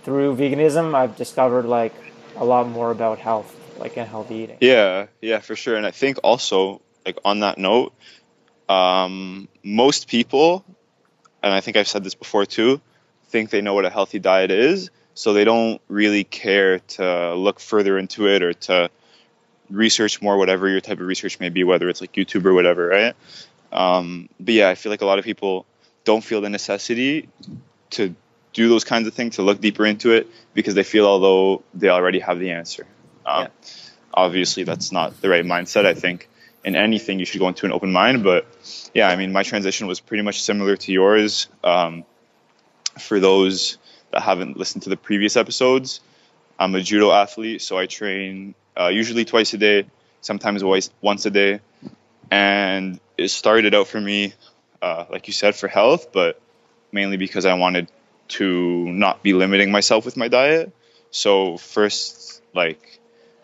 through 0.04 0.36
veganism 0.36 0.96
I've 0.96 1.16
discovered 1.16 1.66
like 1.66 1.94
a 2.36 2.44
lot 2.46 2.68
more 2.68 2.92
about 2.92 3.20
health 3.20 3.54
like 3.80 3.98
and 3.98 4.08
healthy 4.08 4.36
eating. 4.36 4.58
Yeah, 4.60 5.08
yeah, 5.22 5.40
for 5.40 5.56
sure. 5.56 5.76
And 5.76 5.86
I 5.86 5.92
think 5.92 6.18
also, 6.24 6.82
like 7.06 7.18
on 7.24 7.42
that 7.42 7.58
note, 7.58 7.94
um, 8.68 9.48
most 9.64 10.08
people, 10.08 10.66
and 11.44 11.54
I 11.54 11.62
think 11.62 11.78
I've 11.78 11.88
said 11.88 12.04
this 12.04 12.16
before 12.16 12.46
too, 12.46 12.82
think 13.30 13.50
they 13.50 13.62
know 13.62 13.74
what 13.74 13.86
a 13.86 13.90
healthy 13.90 14.20
diet 14.20 14.52
is, 14.52 14.90
so 15.14 15.34
they 15.34 15.44
don't 15.44 15.82
really 15.88 16.24
care 16.24 16.80
to 16.80 17.36
look 17.36 17.60
further 17.60 17.98
into 17.98 18.28
it 18.28 18.44
or 18.44 18.54
to 18.54 18.90
research 19.70 20.22
more, 20.22 20.38
whatever 20.38 20.70
your 20.70 20.80
type 20.80 21.00
of 21.00 21.08
research 21.08 21.40
may 21.40 21.50
be, 21.50 21.64
whether 21.64 21.90
it's 21.90 22.02
like 22.02 22.14
YouTube 22.14 22.46
or 22.46 22.54
whatever, 22.54 22.88
right? 22.88 23.16
Um, 23.72 24.30
but 24.40 24.54
yeah, 24.54 24.70
I 24.70 24.76
feel 24.76 24.92
like 24.92 25.02
a 25.02 25.06
lot 25.06 25.20
of 25.20 25.26
people 25.26 25.66
don't 26.06 26.24
feel 26.24 26.40
the 26.40 26.50
necessity 26.50 27.28
to 27.92 28.16
do 28.54 28.70
those 28.70 28.84
kinds 28.84 29.08
of 29.08 29.14
things, 29.14 29.36
to 29.36 29.42
look 29.42 29.60
deeper 29.60 29.86
into 29.86 30.12
it, 30.12 30.28
because 30.54 30.74
they 30.74 30.84
feel 30.84 31.06
although 31.06 31.64
they 31.74 31.90
already 31.90 32.20
have 32.20 32.40
the 32.40 32.52
answer. 32.52 32.86
Um, 33.26 33.44
Yeah. 33.44 33.48
Obviously, 34.14 34.64
that's 34.64 34.92
not 34.92 35.22
the 35.22 35.30
right 35.30 35.46
mindset. 35.46 35.86
I 35.86 35.94
think 35.94 36.28
in 36.64 36.76
anything 36.76 37.20
you 37.20 37.26
should 37.26 37.40
go 37.40 37.48
into 37.48 37.66
an 37.66 37.72
open 37.72 37.92
mind. 37.92 38.24
But 38.24 38.46
yeah, 38.94 39.10
I 39.10 39.16
mean, 39.16 39.32
my 39.32 39.44
transition 39.44 39.88
was 39.88 40.00
pretty 40.00 40.24
much 40.24 40.42
similar 40.42 40.76
to 40.78 40.92
yours. 40.92 41.48
Um, 41.64 42.04
for 43.00 43.20
those 43.20 43.78
that 44.12 44.24
haven't 44.24 44.58
listened 44.58 44.84
to 44.84 44.90
the 44.90 44.98
previous 44.98 45.38
episodes, 45.38 46.02
I'm 46.60 46.74
a 46.76 46.82
judo 46.82 47.12
athlete, 47.12 47.62
so 47.62 47.78
I 47.78 47.86
train 47.86 48.56
uh, 48.80 48.88
usually 48.88 49.26
twice 49.26 49.54
a 49.54 49.58
day, 49.58 49.86
sometimes 50.22 50.64
once 51.02 51.26
a 51.26 51.30
day, 51.30 51.60
and 52.32 53.00
it 53.18 53.30
started 53.30 53.76
out 53.76 53.88
for 53.88 54.02
me, 54.02 54.34
uh, 54.82 55.06
like 55.10 55.28
you 55.28 55.34
said, 55.34 55.56
for 55.56 55.68
health, 55.68 56.12
but 56.12 56.40
mainly 56.92 57.18
because 57.18 57.46
I 57.46 57.54
wanted 57.54 57.90
to 58.30 58.86
not 58.92 59.24
be 59.24 59.34
limiting 59.34 59.72
myself 59.72 60.06
with 60.06 60.18
my 60.18 60.28
diet. 60.28 60.72
So 61.12 61.58
first, 61.58 62.42
like, 62.54 63.00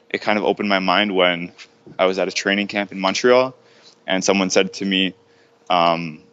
it 0.10 0.22
kind 0.22 0.38
of 0.38 0.46
opened 0.46 0.70
my 0.70 0.80
mind 0.80 1.16
when 1.16 1.54
I 1.98 2.06
was 2.06 2.20
at 2.20 2.28
a 2.28 2.32
training 2.32 2.68
camp 2.68 2.92
in 2.92 3.00
Montreal, 3.00 3.56
and 4.08 4.24
someone 4.24 4.50
said 4.50 4.74
to 4.74 4.86
me, 4.86 5.14
um, 5.70 6.24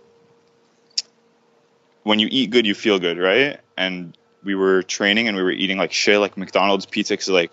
"When 2.02 2.18
you 2.18 2.28
eat 2.30 2.50
good, 2.50 2.66
you 2.66 2.74
feel 2.74 2.98
good, 2.98 3.18
right?" 3.18 3.60
And 3.76 4.16
we 4.42 4.54
were 4.54 4.82
training 4.82 5.28
and 5.28 5.36
we 5.36 5.42
were 5.42 5.50
eating 5.50 5.78
like 5.78 5.92
shit, 5.92 6.18
like 6.18 6.36
McDonald's 6.36 6.86
pizza, 6.86 7.16
cause 7.16 7.28
like 7.28 7.50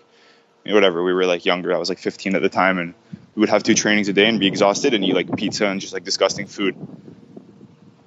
whatever. 0.64 1.02
We 1.02 1.12
were 1.12 1.26
like 1.26 1.44
younger. 1.44 1.74
I 1.74 1.78
was 1.78 1.88
like 1.88 1.98
15 1.98 2.34
at 2.34 2.42
the 2.42 2.48
time, 2.48 2.78
and 2.78 2.94
we 3.34 3.40
would 3.40 3.48
have 3.48 3.62
two 3.62 3.74
trainings 3.74 4.08
a 4.08 4.12
day 4.12 4.26
and 4.28 4.40
be 4.40 4.46
exhausted 4.46 4.94
and 4.94 5.04
eat 5.04 5.14
like 5.14 5.34
pizza 5.36 5.66
and 5.66 5.80
just 5.80 5.92
like 5.92 6.04
disgusting 6.04 6.46
food. 6.46 6.76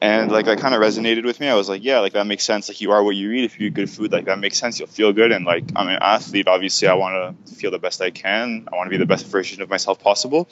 And 0.02 0.32
like 0.32 0.46
that 0.46 0.58
kind 0.58 0.74
of 0.74 0.82
resonated 0.82 1.26
with 1.26 1.40
me. 1.40 1.48
I 1.48 1.54
was 1.54 1.70
like, 1.70 1.84
yeah, 1.84 2.00
like 2.00 2.14
that 2.14 2.26
makes 2.26 2.44
sense. 2.44 2.68
Like 2.68 2.82
you 2.82 2.92
are 2.92 3.04
what 3.04 3.16
you 3.16 3.32
eat. 3.34 3.44
If 3.44 3.60
you 3.60 3.68
eat 3.68 3.76
good 3.76 3.90
food, 3.90 4.12
like 4.12 4.26
that 4.26 4.40
makes 4.40 4.58
sense. 4.58 4.80
You'll 4.80 4.88
feel 4.88 5.14
good. 5.14 5.32
And 5.32 5.46
like 5.46 5.64
I'm 5.76 5.88
an 5.88 6.00
athlete. 6.02 6.48
Obviously, 6.48 6.88
I 6.88 6.96
want 6.96 7.38
to 7.46 7.54
feel 7.54 7.70
the 7.70 7.78
best 7.78 8.02
I 8.02 8.10
can. 8.10 8.68
I 8.72 8.76
want 8.76 8.88
to 8.88 8.90
be 8.90 8.98
the 8.98 9.06
best 9.06 9.28
version 9.28 9.62
of 9.62 9.70
myself 9.70 10.02
possible. 10.02 10.50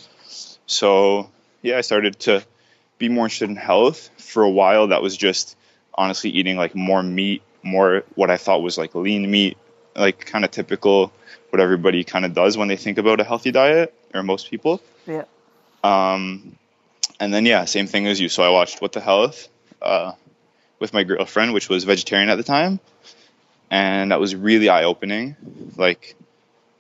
So 0.68 1.32
yeah, 1.64 1.80
I 1.80 1.82
started 1.82 2.20
to 2.20 2.46
be 3.00 3.10
more 3.10 3.26
interested 3.26 3.50
in 3.50 3.56
health. 3.56 4.12
For 4.18 4.44
a 4.44 4.50
while, 4.52 4.88
that 4.90 5.02
was 5.02 5.18
just 5.18 5.58
honestly 5.96 6.30
eating 6.30 6.56
like 6.56 6.76
more 6.76 7.02
meat, 7.02 7.42
more 7.64 8.04
what 8.14 8.30
I 8.30 8.38
thought 8.38 8.62
was 8.62 8.78
like 8.78 8.94
lean 8.94 9.32
meat, 9.32 9.58
like 9.96 10.28
kind 10.28 10.46
of 10.46 10.52
typical 10.52 11.12
what 11.50 11.60
everybody 11.60 12.04
kind 12.04 12.24
of 12.24 12.36
does 12.36 12.56
when 12.56 12.68
they 12.68 12.78
think 12.78 13.00
about 13.00 13.20
a 13.20 13.24
healthy 13.24 13.52
diet, 13.52 13.96
or 14.14 14.22
most 14.22 14.52
people. 14.52 14.80
Yeah. 15.08 15.24
Um, 15.84 16.59
and 17.20 17.34
then 17.34 17.46
yeah, 17.46 17.66
same 17.66 17.88
thing 17.88 18.08
as 18.08 18.20
you. 18.20 18.30
So 18.30 18.44
I 18.44 18.50
watched 18.50 18.82
What 18.82 18.92
the 18.94 19.02
Health 19.02 19.48
uh, 19.82 20.14
with 20.80 20.94
my 20.94 21.04
girlfriend, 21.04 21.54
which 21.54 21.70
was 21.70 21.84
vegetarian 21.84 22.30
at 22.30 22.36
the 22.36 22.44
time, 22.44 22.80
and 23.70 24.12
that 24.12 24.20
was 24.20 24.36
really 24.36 24.70
eye 24.70 24.84
opening. 24.86 25.36
Like, 25.78 26.16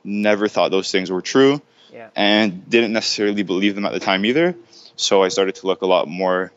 never 0.03 0.47
thought 0.47 0.71
those 0.71 0.91
things 0.91 1.11
were 1.11 1.21
true, 1.21 1.61
Yeah. 1.93 2.09
and 2.15 2.69
didn't 2.69 2.93
necessarily 2.93 3.43
believe 3.43 3.75
them 3.75 3.85
at 3.85 3.93
the 3.93 3.99
time 3.99 4.25
either. 4.25 4.55
So 4.95 5.23
I 5.23 5.27
started 5.29 5.55
to 5.55 5.67
look 5.67 5.81
a 5.81 5.87
lot 5.87 6.07
more 6.07 6.51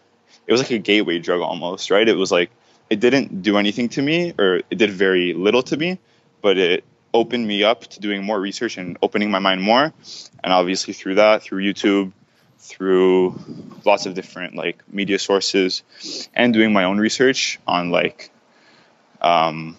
it 0.45 0.51
was 0.53 0.61
like 0.61 0.73
a 0.73 0.79
gateway 0.79 1.21
drug 1.21 1.41
almost, 1.41 1.91
right? 1.91 2.07
It 2.09 2.17
was 2.17 2.33
like 2.33 2.51
it 2.91 2.99
didn't 2.99 3.43
do 3.43 3.59
anything 3.59 3.89
to 3.91 4.03
me, 4.03 4.35
or 4.39 4.57
it 4.71 4.77
did 4.77 4.91
very 4.91 5.35
little 5.35 5.63
to 5.63 5.77
me, 5.77 5.99
but 6.43 6.59
it 6.59 6.85
opened 7.15 7.47
me 7.47 7.63
up 7.63 7.83
to 7.87 8.01
doing 8.01 8.25
more 8.25 8.41
research 8.41 8.77
and 8.77 8.99
opening 9.03 9.31
my 9.31 9.39
mind 9.39 9.63
more. 9.63 9.93
And 10.43 10.53
obviously 10.53 10.95
through 10.95 11.15
that, 11.17 11.43
through 11.43 11.63
YouTube, 11.63 12.13
through 12.63 13.39
lots 13.85 14.07
of 14.07 14.15
different 14.15 14.55
like 14.55 14.83
media 14.89 15.19
sources, 15.19 15.83
and 16.33 16.55
doing 16.55 16.73
my 16.73 16.85
own 16.85 16.99
research 16.99 17.59
on 17.67 17.91
like 17.91 18.31
um, 19.21 19.77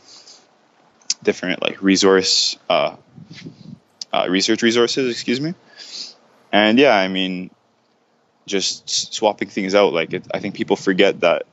different 1.24 1.62
like 1.62 1.82
resource 1.82 2.58
uh, 2.70 2.96
uh, 4.12 4.28
research 4.30 4.62
resources, 4.62 5.10
excuse 5.10 5.40
me. 5.40 5.56
And 6.52 6.78
yeah, 6.78 6.96
I 6.96 7.08
mean, 7.08 7.50
just 8.46 9.14
swapping 9.14 9.48
things 9.48 9.74
out. 9.74 9.94
Like 9.94 10.14
it, 10.14 10.28
I 10.34 10.40
think 10.40 10.54
people 10.54 10.76
forget 10.76 11.22
that 11.22 11.44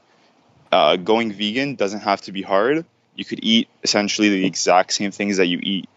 uh, 0.73 0.97
going 0.97 1.33
vegan 1.33 1.77
doesn't 1.77 2.01
have 2.01 2.21
to 2.23 2.33
be 2.33 2.43
hard. 2.43 2.85
You 3.15 3.25
could 3.25 3.41
eat 3.43 3.69
essentially 3.83 4.29
the 4.31 4.45
exact 4.45 4.93
same 4.93 5.11
things 5.11 5.37
that 5.37 5.47
you 5.47 5.61
eat 5.63 5.89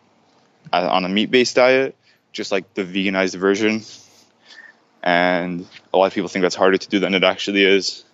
uh, 0.71 0.87
on 0.89 1.05
a 1.05 1.09
meat-based 1.09 1.55
diet, 1.55 1.95
just 2.31 2.51
like 2.51 2.73
the 2.75 2.83
veganized 2.83 3.35
version. 3.35 3.81
And 5.03 5.67
a 5.93 5.97
lot 5.97 6.05
of 6.05 6.13
people 6.13 6.29
think 6.29 6.43
that's 6.43 6.55
harder 6.55 6.77
to 6.77 6.89
do 6.89 6.99
than 6.99 7.13
it 7.13 7.23
actually 7.23 7.65
is. 7.65 8.05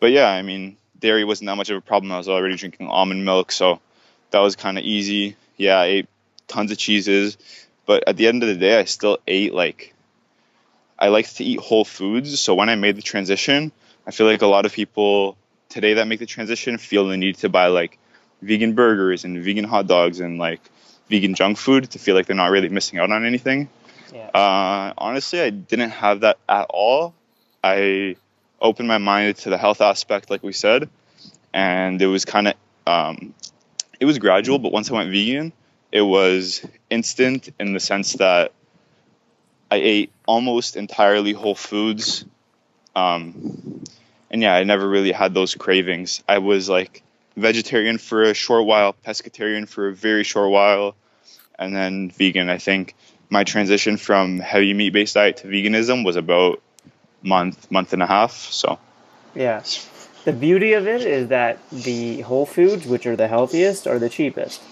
But 0.00 0.10
yeah, 0.10 0.28
I 0.28 0.42
mean, 0.42 0.78
dairy 0.98 1.24
wasn't 1.24 1.48
that 1.48 1.56
much 1.56 1.70
of 1.70 1.76
a 1.76 1.80
problem. 1.82 2.10
I 2.12 2.18
was 2.18 2.28
already 2.28 2.56
drinking 2.56 2.88
almond 2.88 3.24
milk, 3.24 3.52
so 3.52 3.80
that 4.30 4.40
was 4.40 4.56
kind 4.56 4.78
of 4.78 4.84
easy. 4.84 5.36
Yeah, 5.56 5.76
I 5.76 5.86
ate 5.86 6.08
tons 6.48 6.72
of 6.72 6.78
cheeses, 6.78 7.36
but 7.86 8.04
at 8.08 8.16
the 8.16 8.26
end 8.26 8.42
of 8.42 8.48
the 8.48 8.56
day, 8.56 8.78
I 8.78 8.84
still 8.84 9.18
ate 9.26 9.52
like 9.52 9.94
I 10.98 11.08
like 11.08 11.28
to 11.34 11.44
eat 11.44 11.60
whole 11.60 11.84
foods. 11.84 12.40
So 12.40 12.54
when 12.54 12.68
I 12.68 12.74
made 12.74 12.96
the 12.96 13.02
transition, 13.02 13.72
I 14.06 14.10
feel 14.10 14.26
like 14.26 14.42
a 14.42 14.46
lot 14.46 14.64
of 14.64 14.72
people 14.72 15.36
today 15.68 15.94
that 15.94 16.06
make 16.06 16.20
the 16.20 16.26
transition 16.26 16.78
feel 16.78 17.06
the 17.06 17.16
need 17.16 17.36
to 17.38 17.48
buy 17.48 17.66
like 17.66 17.98
vegan 18.40 18.74
burgers 18.74 19.24
and 19.24 19.42
vegan 19.42 19.64
hot 19.64 19.86
dogs 19.86 20.20
and 20.20 20.38
like 20.38 20.60
vegan 21.10 21.34
junk 21.34 21.58
food 21.58 21.90
to 21.90 21.98
feel 21.98 22.14
like 22.14 22.26
they're 22.26 22.36
not 22.36 22.50
really 22.50 22.68
missing 22.68 22.98
out 22.98 23.10
on 23.10 23.24
anything. 23.24 23.68
Yeah. 24.12 24.28
Uh, 24.28 24.92
honestly, 24.98 25.40
I 25.40 25.50
didn't 25.50 25.90
have 25.90 26.20
that 26.20 26.38
at 26.48 26.66
all. 26.70 27.14
I 27.62 28.16
opened 28.60 28.88
my 28.88 28.98
mind 28.98 29.36
to 29.36 29.50
the 29.50 29.58
health 29.58 29.80
aspect, 29.80 30.30
like 30.30 30.42
we 30.42 30.52
said, 30.52 30.88
and 31.52 32.00
it 32.00 32.06
was 32.06 32.24
kind 32.24 32.48
of 32.48 32.54
um, 32.86 33.34
it 34.00 34.04
was 34.04 34.18
gradual. 34.18 34.58
But 34.58 34.72
once 34.72 34.90
I 34.90 34.94
went 34.94 35.10
vegan, 35.10 35.52
it 35.92 36.02
was 36.02 36.66
instant 36.90 37.50
in 37.58 37.72
the 37.72 37.80
sense 37.80 38.14
that 38.14 38.52
I 39.70 39.76
ate 39.76 40.12
almost 40.26 40.76
entirely 40.76 41.32
whole 41.32 41.54
foods. 41.54 42.24
Um, 42.94 43.82
and 44.30 44.42
yeah, 44.42 44.54
I 44.54 44.64
never 44.64 44.88
really 44.88 45.12
had 45.12 45.34
those 45.34 45.54
cravings. 45.54 46.22
I 46.28 46.38
was 46.38 46.68
like 46.68 47.02
vegetarian 47.36 47.98
for 47.98 48.22
a 48.22 48.34
short 48.34 48.66
while, 48.66 48.94
pescatarian 49.06 49.68
for 49.68 49.88
a 49.88 49.94
very 49.94 50.24
short 50.24 50.50
while, 50.50 50.94
and 51.58 51.74
then 51.74 52.10
vegan. 52.10 52.50
I 52.50 52.58
think 52.58 52.94
my 53.30 53.44
transition 53.44 53.96
from 53.96 54.38
heavy 54.38 54.74
meat 54.74 54.90
based 54.90 55.14
diet 55.14 55.38
to 55.38 55.48
veganism 55.48 56.04
was 56.04 56.16
about 56.16 56.62
month, 57.22 57.70
month 57.70 57.92
and 57.92 58.02
a 58.02 58.06
half. 58.06 58.32
So 58.32 58.78
Yeah. 59.34 59.62
The 60.24 60.32
beauty 60.32 60.72
of 60.72 60.88
it 60.88 61.02
is 61.02 61.28
that 61.28 61.58
the 61.70 62.22
whole 62.22 62.46
foods, 62.46 62.86
which 62.86 63.06
are 63.06 63.14
the 63.14 63.28
healthiest, 63.28 63.86
are 63.86 63.98
the 63.98 64.08
cheapest. 64.08 64.62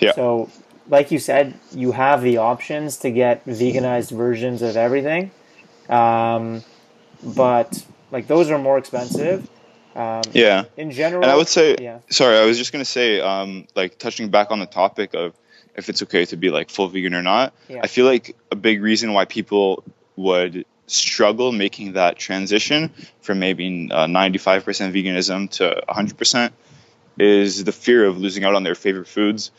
Yeah. 0.00 0.12
So, 0.12 0.50
like 0.88 1.10
you 1.10 1.18
said, 1.18 1.54
you 1.72 1.92
have 1.92 2.22
the 2.22 2.38
options 2.38 2.96
to 2.98 3.10
get 3.10 3.44
veganized 3.44 4.10
versions 4.10 4.62
of 4.62 4.76
everything, 4.76 5.32
um, 5.90 6.62
but 7.22 7.84
like 8.10 8.26
those 8.26 8.50
are 8.50 8.58
more 8.58 8.78
expensive. 8.78 9.48
Um, 9.94 10.22
yeah, 10.32 10.64
In 10.76 10.90
general, 10.90 11.22
and 11.22 11.30
I 11.30 11.36
would 11.36 11.48
say, 11.48 11.76
yeah, 11.80 12.00
sorry, 12.10 12.36
I 12.36 12.44
was 12.44 12.58
just 12.58 12.72
gonna 12.72 12.84
say, 12.84 13.20
um, 13.20 13.66
like 13.74 13.98
touching 13.98 14.30
back 14.30 14.50
on 14.50 14.60
the 14.60 14.66
topic 14.66 15.14
of 15.14 15.34
if 15.76 15.88
it's 15.88 16.02
okay 16.02 16.24
to 16.26 16.36
be 16.36 16.50
like 16.50 16.70
full 16.70 16.88
vegan 16.88 17.14
or 17.14 17.22
not. 17.22 17.52
Yeah. 17.68 17.80
I 17.82 17.86
feel 17.86 18.06
like 18.06 18.36
a 18.50 18.56
big 18.56 18.82
reason 18.82 19.12
why 19.12 19.26
people 19.26 19.84
would 20.16 20.64
struggle 20.86 21.52
making 21.52 21.94
that 21.94 22.16
transition 22.16 22.92
from 23.20 23.38
maybe 23.38 23.88
uh, 23.90 24.06
95% 24.06 24.62
veganism 24.92 25.50
to 25.50 25.82
100% 25.88 26.52
is 27.18 27.64
the 27.64 27.72
fear 27.72 28.04
of 28.04 28.18
losing 28.18 28.44
out 28.44 28.54
on 28.54 28.62
their 28.62 28.74
favorite 28.74 29.08
foods. 29.08 29.50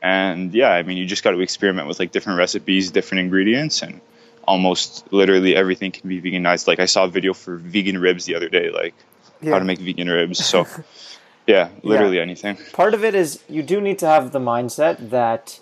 And 0.00 0.54
yeah, 0.54 0.70
I 0.70 0.82
mean, 0.82 0.96
you 0.96 1.06
just 1.06 1.24
got 1.24 1.32
to 1.32 1.40
experiment 1.40 1.88
with 1.88 1.98
like 1.98 2.12
different 2.12 2.38
recipes, 2.38 2.90
different 2.90 3.20
ingredients, 3.20 3.82
and 3.82 4.00
almost 4.44 5.12
literally 5.12 5.56
everything 5.56 5.90
can 5.90 6.08
be 6.08 6.20
veganized. 6.20 6.66
Like 6.66 6.78
I 6.78 6.86
saw 6.86 7.04
a 7.04 7.08
video 7.08 7.34
for 7.34 7.56
vegan 7.56 7.98
ribs 7.98 8.24
the 8.24 8.36
other 8.36 8.48
day, 8.48 8.70
like 8.70 8.94
how 9.42 9.58
to 9.58 9.64
make 9.64 9.80
vegan 9.80 10.08
ribs. 10.08 10.44
So 10.44 10.66
yeah, 11.48 11.70
literally 11.82 12.20
anything. 12.20 12.56
part 12.72 12.94
of 12.94 13.04
it 13.04 13.14
is 13.16 13.42
you 13.48 13.62
do 13.62 13.80
need 13.80 13.98
to 14.00 14.06
have 14.06 14.32
the 14.32 14.40
mindset 14.40 15.10
that 15.10 15.60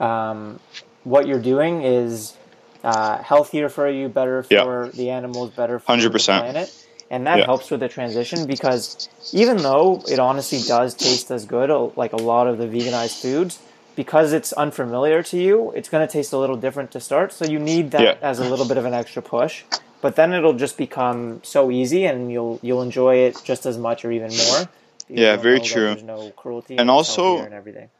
um, 0.00 0.60
what 1.04 1.26
you're 1.28 1.40
doing 1.54 1.82
is 1.82 2.38
uh, 2.84 3.22
healthier 3.22 3.68
for 3.68 3.88
you, 3.90 4.08
better 4.08 4.42
Yeah. 4.50 4.62
for 4.62 4.92
the 4.94 5.10
animals, 5.10 5.50
better 5.52 5.78
for 5.78 5.92
100%. 5.92 6.26
the 6.26 6.40
planet, 6.40 6.74
and 7.10 7.26
that 7.26 7.38
Yeah. 7.40 7.44
helps 7.46 7.70
with 7.70 7.80
the 7.80 7.88
transition 7.88 8.46
because 8.46 8.96
even 9.32 9.62
though 9.62 10.04
it 10.08 10.18
honestly 10.18 10.60
does 10.60 10.94
taste 10.96 11.30
as 11.30 11.46
good, 11.46 11.70
uh, 11.70 11.90
like 11.96 12.12
a 12.14 12.16
lot 12.32 12.46
of 12.48 12.58
the 12.58 12.66
veganized 12.66 13.18
foods, 13.20 13.60
because 13.96 14.32
it's 14.32 14.52
unfamiliar 14.54 15.22
to 15.24 15.38
you, 15.38 15.72
it's 15.72 15.88
going 15.88 16.06
to 16.06 16.12
taste 16.12 16.32
a 16.32 16.38
little 16.38 16.56
different 16.56 16.90
to 16.92 17.00
start. 17.00 17.32
So 17.32 17.44
you 17.44 17.58
need 17.58 17.92
that 17.92 18.02
Yeah. 18.02 18.14
as 18.22 18.38
a 18.40 18.44
little 18.44 18.66
bit 18.66 18.78
of 18.78 18.84
an 18.84 18.94
extra 18.94 19.22
push. 19.22 19.64
But 20.02 20.16
then 20.16 20.32
it'll 20.34 20.54
just 20.54 20.78
become 20.78 21.40
so 21.44 21.70
easy, 21.70 22.04
and 22.06 22.30
you'll 22.30 22.60
you'll 22.62 22.82
enjoy 22.82 23.16
it 23.16 23.42
just 23.42 23.66
as 23.66 23.78
much 23.78 24.04
or 24.04 24.12
even 24.12 24.36
more. 24.36 24.70
Yeah, 25.08 25.36
very 25.36 25.60
true. 25.60 25.86
There's 25.86 26.02
no 26.02 26.30
cruelty, 26.30 26.76
And 26.76 26.90
also- 26.90 27.38
and 27.44 27.54
everything. 27.54 27.90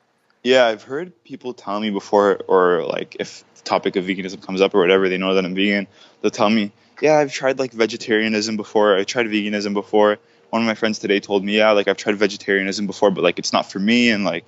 Yeah, 0.43 0.67
I've 0.67 0.83
heard 0.83 1.25
people 1.25 1.55
tell 1.55 1.81
me 1.81 1.91
before, 1.91 2.39
or 2.47 2.85
like 2.85 3.17
if 3.19 3.43
the 3.57 3.63
topic 3.63 3.97
of 3.97 4.05
veganism 4.05 4.41
comes 4.41 4.61
up 4.61 4.75
or 4.75 4.81
whatever, 4.81 5.09
they 5.09 5.19
know 5.19 5.35
that 5.35 5.45
I'm 5.45 5.55
vegan. 5.55 5.89
They'll 6.21 6.31
tell 6.31 6.49
me, 6.51 6.71
"Yeah, 7.01 7.19
I've 7.19 7.33
tried 7.33 7.59
like 7.59 7.73
vegetarianism 7.73 8.57
before. 8.57 8.97
I 8.97 9.03
tried 9.05 9.27
veganism 9.27 9.75
before." 9.75 10.19
One 10.51 10.63
of 10.63 10.67
my 10.67 10.75
friends 10.75 11.01
today 11.01 11.19
told 11.19 11.45
me, 11.45 11.57
"Yeah, 11.57 11.73
like 11.73 11.89
I've 11.89 11.97
tried 11.97 12.17
vegetarianism 12.17 12.87
before, 12.87 13.11
but 13.11 13.25
like 13.25 13.41
it's 13.41 13.53
not 13.53 13.71
for 13.73 13.81
me, 13.81 14.11
and 14.11 14.25
like 14.25 14.45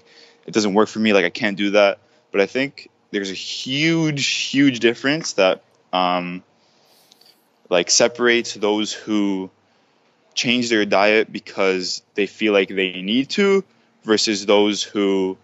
it 0.47 0.55
doesn't 0.55 0.75
work 0.75 0.89
for 0.89 1.01
me. 1.01 1.13
Like 1.13 1.25
I 1.25 1.31
can't 1.31 1.57
do 1.57 1.71
that." 1.71 1.99
But 2.31 2.43
I 2.43 2.47
think 2.47 2.89
there's 3.11 3.31
a 3.31 3.35
huge, 3.35 4.27
huge 4.27 4.79
difference 4.79 5.33
that 5.33 5.63
um, 5.93 6.45
like 7.71 7.91
separates 7.91 8.55
those 8.55 8.93
who 8.93 9.51
change 10.39 10.69
their 10.69 10.85
diet 10.85 11.31
because 11.33 12.01
they 12.15 12.27
feel 12.27 12.53
like 12.53 12.69
they 12.69 13.03
need 13.03 13.29
to 13.29 13.65
versus 14.05 14.47
those 14.47 14.85
who 14.85 15.37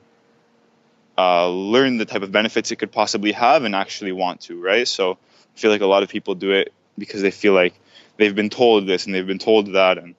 uh, 1.19 1.49
learn 1.49 1.97
the 1.97 2.05
type 2.05 2.23
of 2.23 2.31
benefits 2.31 2.71
it 2.71 2.77
could 2.77 2.93
possibly 2.93 3.33
have 3.33 3.65
and 3.65 3.75
actually 3.75 4.13
want 4.13 4.41
to, 4.43 4.61
right? 4.63 4.87
So 4.87 5.13
I 5.13 5.59
feel 5.59 5.73
like 5.73 5.81
a 5.81 5.87
lot 5.87 6.05
of 6.05 6.09
people 6.09 6.37
do 6.37 6.53
it 6.53 6.73
because 6.97 7.23
they 7.23 7.33
feel 7.33 7.55
like 7.55 7.75
they've 8.19 8.35
been 8.35 8.51
told 8.51 8.87
this 8.87 9.07
and 9.07 9.15
they've 9.15 9.27
been 9.27 9.41
told 9.41 9.73
that 9.73 9.99
and 9.99 10.15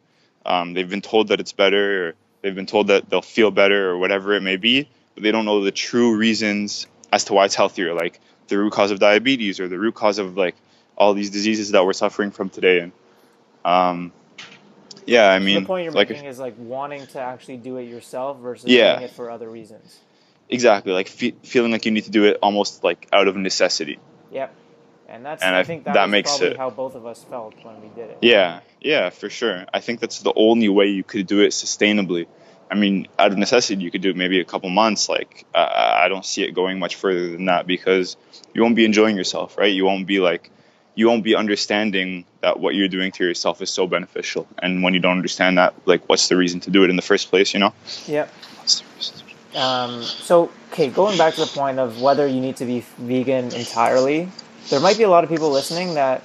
um, 0.46 0.74
they've 0.74 0.90
been 0.90 1.02
told 1.02 1.30
that 1.30 1.40
it's 1.40 1.54
better 1.54 2.10
or 2.10 2.14
they've 2.42 2.54
been 2.54 2.66
told 2.66 2.88
that 2.88 3.10
they'll 3.10 3.22
feel 3.22 3.52
better 3.52 3.90
or 3.90 3.98
whatever 3.98 4.34
it 4.34 4.42
may 4.42 4.58
be, 4.58 4.90
but 5.14 5.24
they 5.24 5.32
don't 5.32 5.46
know 5.46 5.64
the 5.64 5.72
true 5.72 6.18
reasons 6.18 6.86
as 7.14 7.24
to 7.26 7.34
why 7.34 7.46
it's 7.46 7.56
healthier, 7.56 7.94
like 7.94 8.20
the 8.50 8.58
root 8.58 8.74
cause 8.74 8.92
of 8.92 9.00
diabetes 9.00 9.62
or 9.62 9.70
the 9.70 9.80
root 9.80 9.96
cause 9.96 10.20
of 10.20 10.36
like 10.36 10.56
all 10.98 11.14
these 11.14 11.30
diseases 11.30 11.72
that 11.72 11.86
we're 11.86 11.94
suffering 11.94 12.32
from 12.32 12.50
today. 12.50 12.80
And 12.80 12.92
um, 13.64 14.12
yeah, 15.06 15.30
I 15.30 15.40
mean, 15.40 15.62
the 15.62 15.66
point 15.68 15.84
you're 15.86 15.94
like 15.94 16.10
making 16.10 16.26
is 16.26 16.40
like 16.40 16.56
wanting 16.58 17.06
to 17.08 17.20
actually 17.20 17.58
do 17.58 17.78
it 17.78 17.84
yourself 17.84 18.40
versus 18.40 18.70
Yeah. 18.70 18.94
doing 18.96 19.06
it 19.06 19.12
for 19.12 19.30
other 19.30 19.50
reasons. 19.50 20.00
exactly 20.48 20.92
like 20.94 21.08
fe- 21.08 21.34
feeling 21.44 21.72
like 21.72 21.86
you 21.86 21.92
need 21.92 22.04
to 22.06 22.12
do 22.12 22.26
it 22.26 22.38
almost 22.42 22.84
like 22.84 23.08
out 23.12 23.28
of 23.28 23.36
necessity. 23.36 23.98
Yep. 24.32 24.54
And 25.08 25.26
that's 25.26 25.42
And 25.44 25.56
I, 25.56 25.60
I- 25.60 25.64
think 25.64 25.86
that, 25.86 25.94
that 25.96 26.10
makes 26.10 26.30
probably 26.32 26.48
it- 26.50 26.58
how 26.58 26.70
both 26.70 26.96
of 26.96 27.06
us 27.06 27.24
felt 27.24 27.54
when 27.64 27.82
we 27.82 27.88
did 27.90 28.10
it. 28.12 28.18
Yeah, 28.22 28.60
yeah, 28.82 29.10
for 29.10 29.30
sure. 29.30 29.66
I 29.74 29.80
think 29.80 30.00
that's 30.00 30.20
the 30.20 30.34
only 30.36 30.70
way 30.70 30.88
you 30.88 31.04
could 31.04 31.26
do 31.28 31.42
it 31.42 31.50
sustainably. 31.52 32.28
I 32.70 32.74
mean, 32.76 33.08
out 33.20 33.32
of 33.32 33.38
necessity, 33.38 33.84
you 33.84 33.92
could 33.92 34.02
do 34.02 34.10
it 34.10 34.16
maybe 34.16 34.40
a 34.40 34.46
couple 34.46 34.70
months. 34.72 35.08
Like, 35.10 35.46
uh, 35.54 35.70
I 36.04 36.08
don't 36.10 36.26
see 36.26 36.44
it 36.44 36.52
going 36.56 36.80
much 36.80 36.96
further 36.96 37.30
than 37.32 37.46
that 37.46 37.68
because 37.68 38.18
you 38.56 38.64
won't 38.64 38.76
be 38.76 38.86
enjoying 38.86 39.16
yourself, 39.18 39.58
right? 39.58 39.72
You 39.72 39.86
won't 39.86 40.08
be 40.08 40.20
like, 40.20 40.50
you 40.96 41.08
won't 41.08 41.24
be 41.24 41.36
understanding 41.36 42.26
that 42.42 42.60
what 42.60 42.74
you're 42.76 42.88
doing 42.88 43.12
to 43.12 43.24
yourself 43.24 43.62
is 43.62 43.70
so 43.70 43.86
beneficial. 43.86 44.48
And 44.60 44.82
when 44.82 44.94
you 44.94 45.00
don't 45.00 45.12
understand 45.12 45.58
that, 45.58 45.74
like, 45.86 46.08
what's 46.08 46.28
the 46.30 46.38
reason 46.38 46.60
to 46.62 46.72
do 46.72 46.84
it 46.84 46.90
in 46.90 46.96
the 46.96 47.02
first 47.02 47.30
place? 47.30 47.54
You 47.54 47.60
know? 47.60 47.74
Yep. 48.08 48.30
What's 48.60 48.80
the 48.80 48.86
reason? 48.96 49.16
Um, 49.56 50.04
so, 50.04 50.52
okay, 50.72 50.90
going 50.90 51.18
back 51.18 51.36
to 51.36 51.42
the 51.42 51.48
point 51.48 51.80
of 51.80 52.02
whether 52.02 52.28
you 52.28 52.42
need 52.42 52.58
to 52.58 52.66
be 52.66 52.82
vegan 52.98 53.54
entirely, 53.54 54.30
there 54.70 54.80
might 54.80 54.98
be 54.98 55.04
a 55.04 55.10
lot 55.10 55.24
of 55.24 55.30
people 55.30 55.50
listening 55.50 55.94
that, 55.94 56.24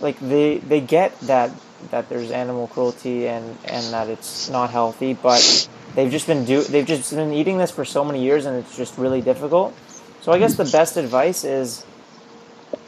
like, 0.00 0.18
they 0.20 0.58
they 0.58 0.80
get 0.80 1.18
that 1.20 1.50
that 1.90 2.08
there's 2.08 2.30
animal 2.30 2.68
cruelty 2.68 3.26
and 3.28 3.58
and 3.66 3.92
that 3.92 4.08
it's 4.08 4.48
not 4.48 4.70
healthy, 4.70 5.14
but 5.14 5.68
they've 5.94 6.10
just 6.10 6.26
been 6.26 6.44
do 6.44 6.62
they've 6.62 6.86
just 6.86 7.14
been 7.14 7.32
eating 7.32 7.58
this 7.58 7.70
for 7.70 7.84
so 7.84 8.04
many 8.04 8.22
years 8.22 8.46
and 8.46 8.56
it's 8.56 8.76
just 8.76 8.96
really 8.96 9.20
difficult. 9.20 9.74
So 10.22 10.32
I 10.32 10.38
guess 10.38 10.54
the 10.56 10.64
best 10.64 10.96
advice 10.96 11.44
is, 11.44 11.84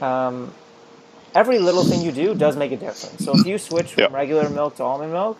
um, 0.01 0.55
every 1.35 1.59
little 1.59 1.85
thing 1.85 2.03
you 2.03 2.13
do 2.13 2.35
does 2.35 2.57
make 2.57 2.73
a 2.73 2.77
difference. 2.77 3.23
So 3.23 3.35
if 3.35 3.47
you 3.47 3.59
switch 3.59 3.95
from 3.95 4.03
Yeah. 4.05 4.09
regular 4.15 4.49
milk 4.51 4.77
to 4.77 4.85
almond 4.85 5.13
milk, 5.13 5.39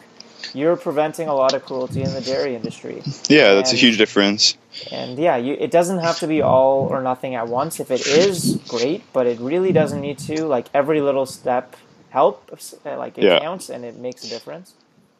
you're 0.53 0.77
preventing 0.77 1.29
a 1.29 1.35
lot 1.35 1.55
of 1.55 1.65
cruelty 1.65 2.03
in 2.03 2.15
the 2.15 2.21
dairy 2.21 2.55
industry. 2.55 3.05
Yeah, 3.29 3.55
that's 3.55 3.73
a 3.73 3.77
huge 3.77 3.99
difference. 3.99 4.57
And 4.91 5.19
yeah, 5.19 5.37
you, 5.37 5.55
it 5.59 5.71
doesn't 5.71 5.99
have 5.99 6.19
to 6.21 6.27
be 6.27 6.43
all 6.43 6.85
or 6.91 7.03
nothing 7.03 7.35
at 7.35 7.49
once. 7.49 7.81
If 7.81 7.91
it 7.91 8.07
is, 8.07 8.59
great, 8.69 9.03
but 9.13 9.27
it 9.27 9.39
really 9.41 9.73
doesn't 9.73 10.01
need 10.01 10.19
to. 10.21 10.47
Like 10.47 10.69
every 10.75 11.01
little 11.01 11.27
step 11.27 11.77
helps. 12.11 12.75
uh, 12.87 12.97
Like 12.99 13.19
it 13.19 13.27
Yeah. 13.27 13.39
counts 13.41 13.69
and 13.71 13.85
it 13.85 13.97
makes 13.97 14.25
a 14.25 14.29
difference. 14.29 14.75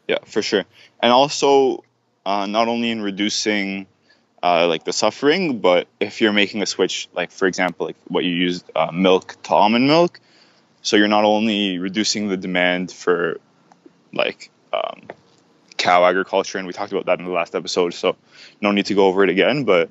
Yeah, 0.07 0.19
for 0.25 0.41
sure. 0.41 0.65
And 1.01 1.11
also, 1.11 1.83
uh, 2.25 2.45
not 2.45 2.67
only 2.67 2.91
in 2.91 3.01
reducing 3.01 3.87
uh, 4.43 4.67
like 4.67 4.83
the 4.85 4.93
suffering, 4.93 5.59
but 5.59 5.87
if 5.99 6.21
you're 6.21 6.33
making 6.33 6.61
a 6.61 6.65
switch, 6.65 7.09
like 7.13 7.31
for 7.31 7.47
example, 7.47 7.87
like 7.87 7.97
what 8.07 8.23
you 8.23 8.31
used 8.35 8.69
uh, 8.75 8.91
milk 8.93 9.35
to 9.43 9.53
almond 9.53 9.87
milk, 9.87 10.19
so 10.85 10.97
you're 10.97 11.07
not 11.07 11.23
only 11.25 11.79
reducing 11.79 12.27
the 12.27 12.37
demand 12.37 12.91
for 12.91 13.39
like 14.13 14.51
um, 14.71 15.01
cow 15.77 16.05
agriculture, 16.05 16.59
and 16.59 16.67
we 16.67 16.73
talked 16.73 16.91
about 16.91 17.07
that 17.07 17.17
in 17.17 17.25
the 17.25 17.31
last 17.31 17.55
episode, 17.55 17.95
so 17.95 18.15
no 18.61 18.71
need 18.71 18.85
to 18.85 18.93
go 18.93 19.07
over 19.07 19.23
it 19.23 19.31
again. 19.31 19.63
But 19.63 19.89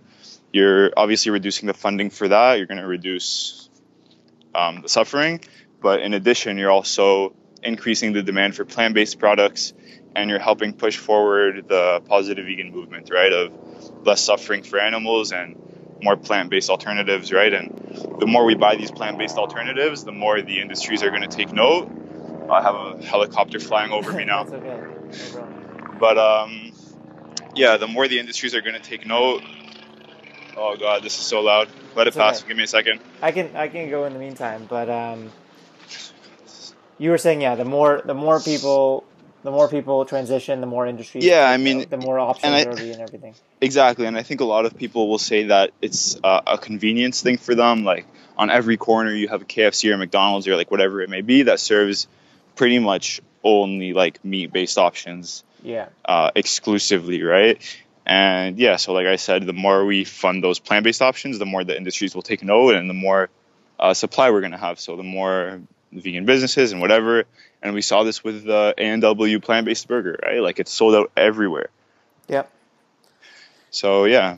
you're 0.52 0.92
obviously 0.96 1.32
reducing 1.32 1.66
the 1.66 1.74
funding 1.74 2.10
for 2.10 2.28
that. 2.28 2.58
You're 2.58 2.68
going 2.68 2.80
to 2.80 2.86
reduce 2.86 3.68
um, 4.54 4.82
the 4.82 4.88
suffering, 4.88 5.40
but 5.82 6.00
in 6.00 6.14
addition, 6.14 6.58
you're 6.58 6.70
also 6.70 7.34
increasing 7.60 8.12
the 8.12 8.22
demand 8.22 8.54
for 8.54 8.64
plant-based 8.64 9.18
products 9.18 9.74
and 10.14 10.30
you're 10.30 10.38
helping 10.38 10.74
push 10.74 10.96
forward 10.96 11.66
the 11.66 12.02
positive 12.06 12.46
vegan 12.46 12.70
movement, 12.70 13.10
right? 13.10 13.32
Of 13.32 14.06
less 14.06 14.20
suffering 14.20 14.62
for 14.62 14.78
animals 14.78 15.32
and 15.32 15.56
more 16.04 16.16
plant-based 16.16 16.70
alternatives, 16.70 17.32
right? 17.32 17.52
And 17.52 18.16
the 18.20 18.26
more 18.26 18.44
we 18.44 18.54
buy 18.54 18.76
these 18.76 18.90
plant-based 18.90 19.36
alternatives, 19.36 20.04
the 20.04 20.12
more 20.12 20.40
the 20.42 20.60
industries 20.60 21.02
are 21.02 21.10
going 21.10 21.22
to 21.22 21.28
take 21.28 21.52
note. 21.52 21.90
I 22.50 22.62
have 22.62 22.74
a 22.74 23.02
helicopter 23.04 23.58
flying 23.58 23.90
over 23.90 24.12
me 24.12 24.24
now, 24.32 24.44
That's 24.44 24.54
okay. 24.62 24.80
But 25.98 26.18
um, 26.18 26.72
yeah, 27.54 27.78
the 27.78 27.88
more 27.88 28.06
the 28.06 28.18
industries 28.18 28.54
are 28.54 28.60
going 28.60 28.74
to 28.74 28.80
take 28.80 29.06
note. 29.06 29.42
Oh 30.56 30.76
God, 30.76 31.02
this 31.02 31.18
is 31.18 31.24
so 31.24 31.40
loud. 31.40 31.68
Let 31.96 32.06
it 32.06 32.08
It's 32.08 32.16
pass. 32.16 32.40
okay. 32.40 32.48
Give 32.48 32.56
me 32.56 32.64
a 32.64 32.68
second. 32.68 33.00
I 33.22 33.32
can 33.32 33.56
I 33.56 33.68
can 33.68 33.88
go 33.90 34.04
in 34.04 34.12
the 34.12 34.18
meantime, 34.18 34.66
but 34.68 34.90
um, 34.90 35.32
you 36.98 37.10
were 37.10 37.18
saying 37.18 37.40
yeah, 37.40 37.54
the 37.54 37.64
more 37.64 38.02
the 38.04 38.14
more 38.14 38.38
people 38.40 39.04
the 39.44 39.50
more 39.50 39.68
people 39.68 40.04
transition, 40.06 40.60
the 40.60 40.66
more 40.66 40.86
industry. 40.86 41.20
Yeah, 41.20 41.48
I 41.48 41.58
mean, 41.58 41.86
the 41.88 41.98
more 41.98 42.18
options 42.18 42.44
and 42.44 42.54
I- 42.54 42.64
there 42.64 42.70
will 42.72 42.78
be 42.78 42.90
and 42.92 43.02
everything. 43.02 43.34
Exactly, 43.60 44.06
and 44.06 44.16
I 44.16 44.22
think 44.22 44.40
a 44.40 44.44
lot 44.44 44.64
of 44.64 44.76
people 44.76 45.08
will 45.08 45.18
say 45.18 45.44
that 45.44 45.70
it's 45.80 46.18
uh, 46.24 46.40
a 46.46 46.58
convenience 46.58 47.22
thing 47.22 47.38
for 47.38 47.54
them. 47.54 47.84
Like 47.84 48.06
on 48.36 48.50
every 48.50 48.76
corner, 48.76 49.14
you 49.14 49.28
have 49.28 49.42
a 49.42 49.44
KFC 49.44 49.92
or 49.92 49.96
McDonald's 49.98 50.48
or 50.48 50.56
like 50.56 50.70
whatever 50.70 51.02
it 51.02 51.10
may 51.10 51.20
be 51.20 51.44
that 51.44 51.60
serves 51.60 52.08
pretty 52.56 52.78
much 52.78 53.20
only 53.42 53.92
like 53.92 54.24
meat-based 54.24 54.78
options 54.78 55.44
Yeah, 55.62 55.88
uh, 56.04 56.30
exclusively, 56.34 57.22
right? 57.22 57.60
And 58.06 58.58
yeah, 58.58 58.76
so 58.76 58.92
like 58.92 59.06
I 59.06 59.16
said, 59.16 59.46
the 59.46 59.52
more 59.52 59.84
we 59.84 60.04
fund 60.04 60.42
those 60.42 60.58
plant-based 60.58 61.02
options, 61.02 61.38
the 61.38 61.46
more 61.46 61.64
the 61.64 61.76
industries 61.76 62.14
will 62.14 62.22
take 62.22 62.42
note, 62.42 62.74
and 62.74 62.88
the 62.88 62.94
more 62.94 63.28
uh, 63.78 63.92
supply 63.94 64.30
we're 64.30 64.40
gonna 64.40 64.58
have. 64.58 64.80
So 64.80 64.96
the 64.96 65.02
more 65.02 65.60
vegan 65.92 66.24
businesses 66.24 66.72
and 66.72 66.80
whatever. 66.80 67.24
And 67.64 67.74
we 67.74 67.80
saw 67.80 68.04
this 68.04 68.22
with 68.22 68.44
the 68.44 68.74
A 68.76 68.82
and 68.84 69.00
W 69.02 69.40
plant-based 69.40 69.88
burger, 69.88 70.18
right? 70.22 70.40
Like 70.40 70.60
it's 70.60 70.70
sold 70.70 70.94
out 70.94 71.10
everywhere. 71.16 71.70
Yep. 72.28 72.50
So 73.70 74.04
yeah, 74.04 74.36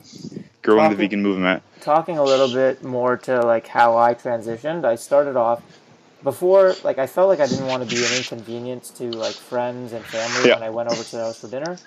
growing 0.63 0.89
the 0.89 0.95
vegan 0.95 1.21
movement. 1.21 1.61
talking 1.81 2.17
a 2.17 2.23
little 2.23 2.51
bit 2.51 2.83
more 2.83 3.17
to 3.17 3.41
like 3.41 3.67
how 3.67 3.97
I 3.97 4.13
transitioned, 4.13 4.85
I 4.85 4.95
started 4.95 5.35
off 5.35 5.61
before 6.23 6.73
like 6.83 6.97
I 6.97 7.05
felt 7.05 7.27
like 7.27 7.39
I 7.41 7.47
didn't 7.47 7.67
want 7.67 7.87
to 7.87 7.95
be 7.95 8.03
an 8.03 8.11
inconvenience 8.17 8.89
to 8.91 9.11
like 9.11 9.35
friends 9.35 9.91
and 9.93 10.03
family 10.05 10.47
Yeah. 10.49 10.55
when 10.55 10.63
I 10.63 10.69
went 10.69 10.89
over 10.89 11.03
to 11.03 11.11
their 11.11 11.25
house 11.25 11.41
for 11.41 11.49
dinner. 11.49 11.77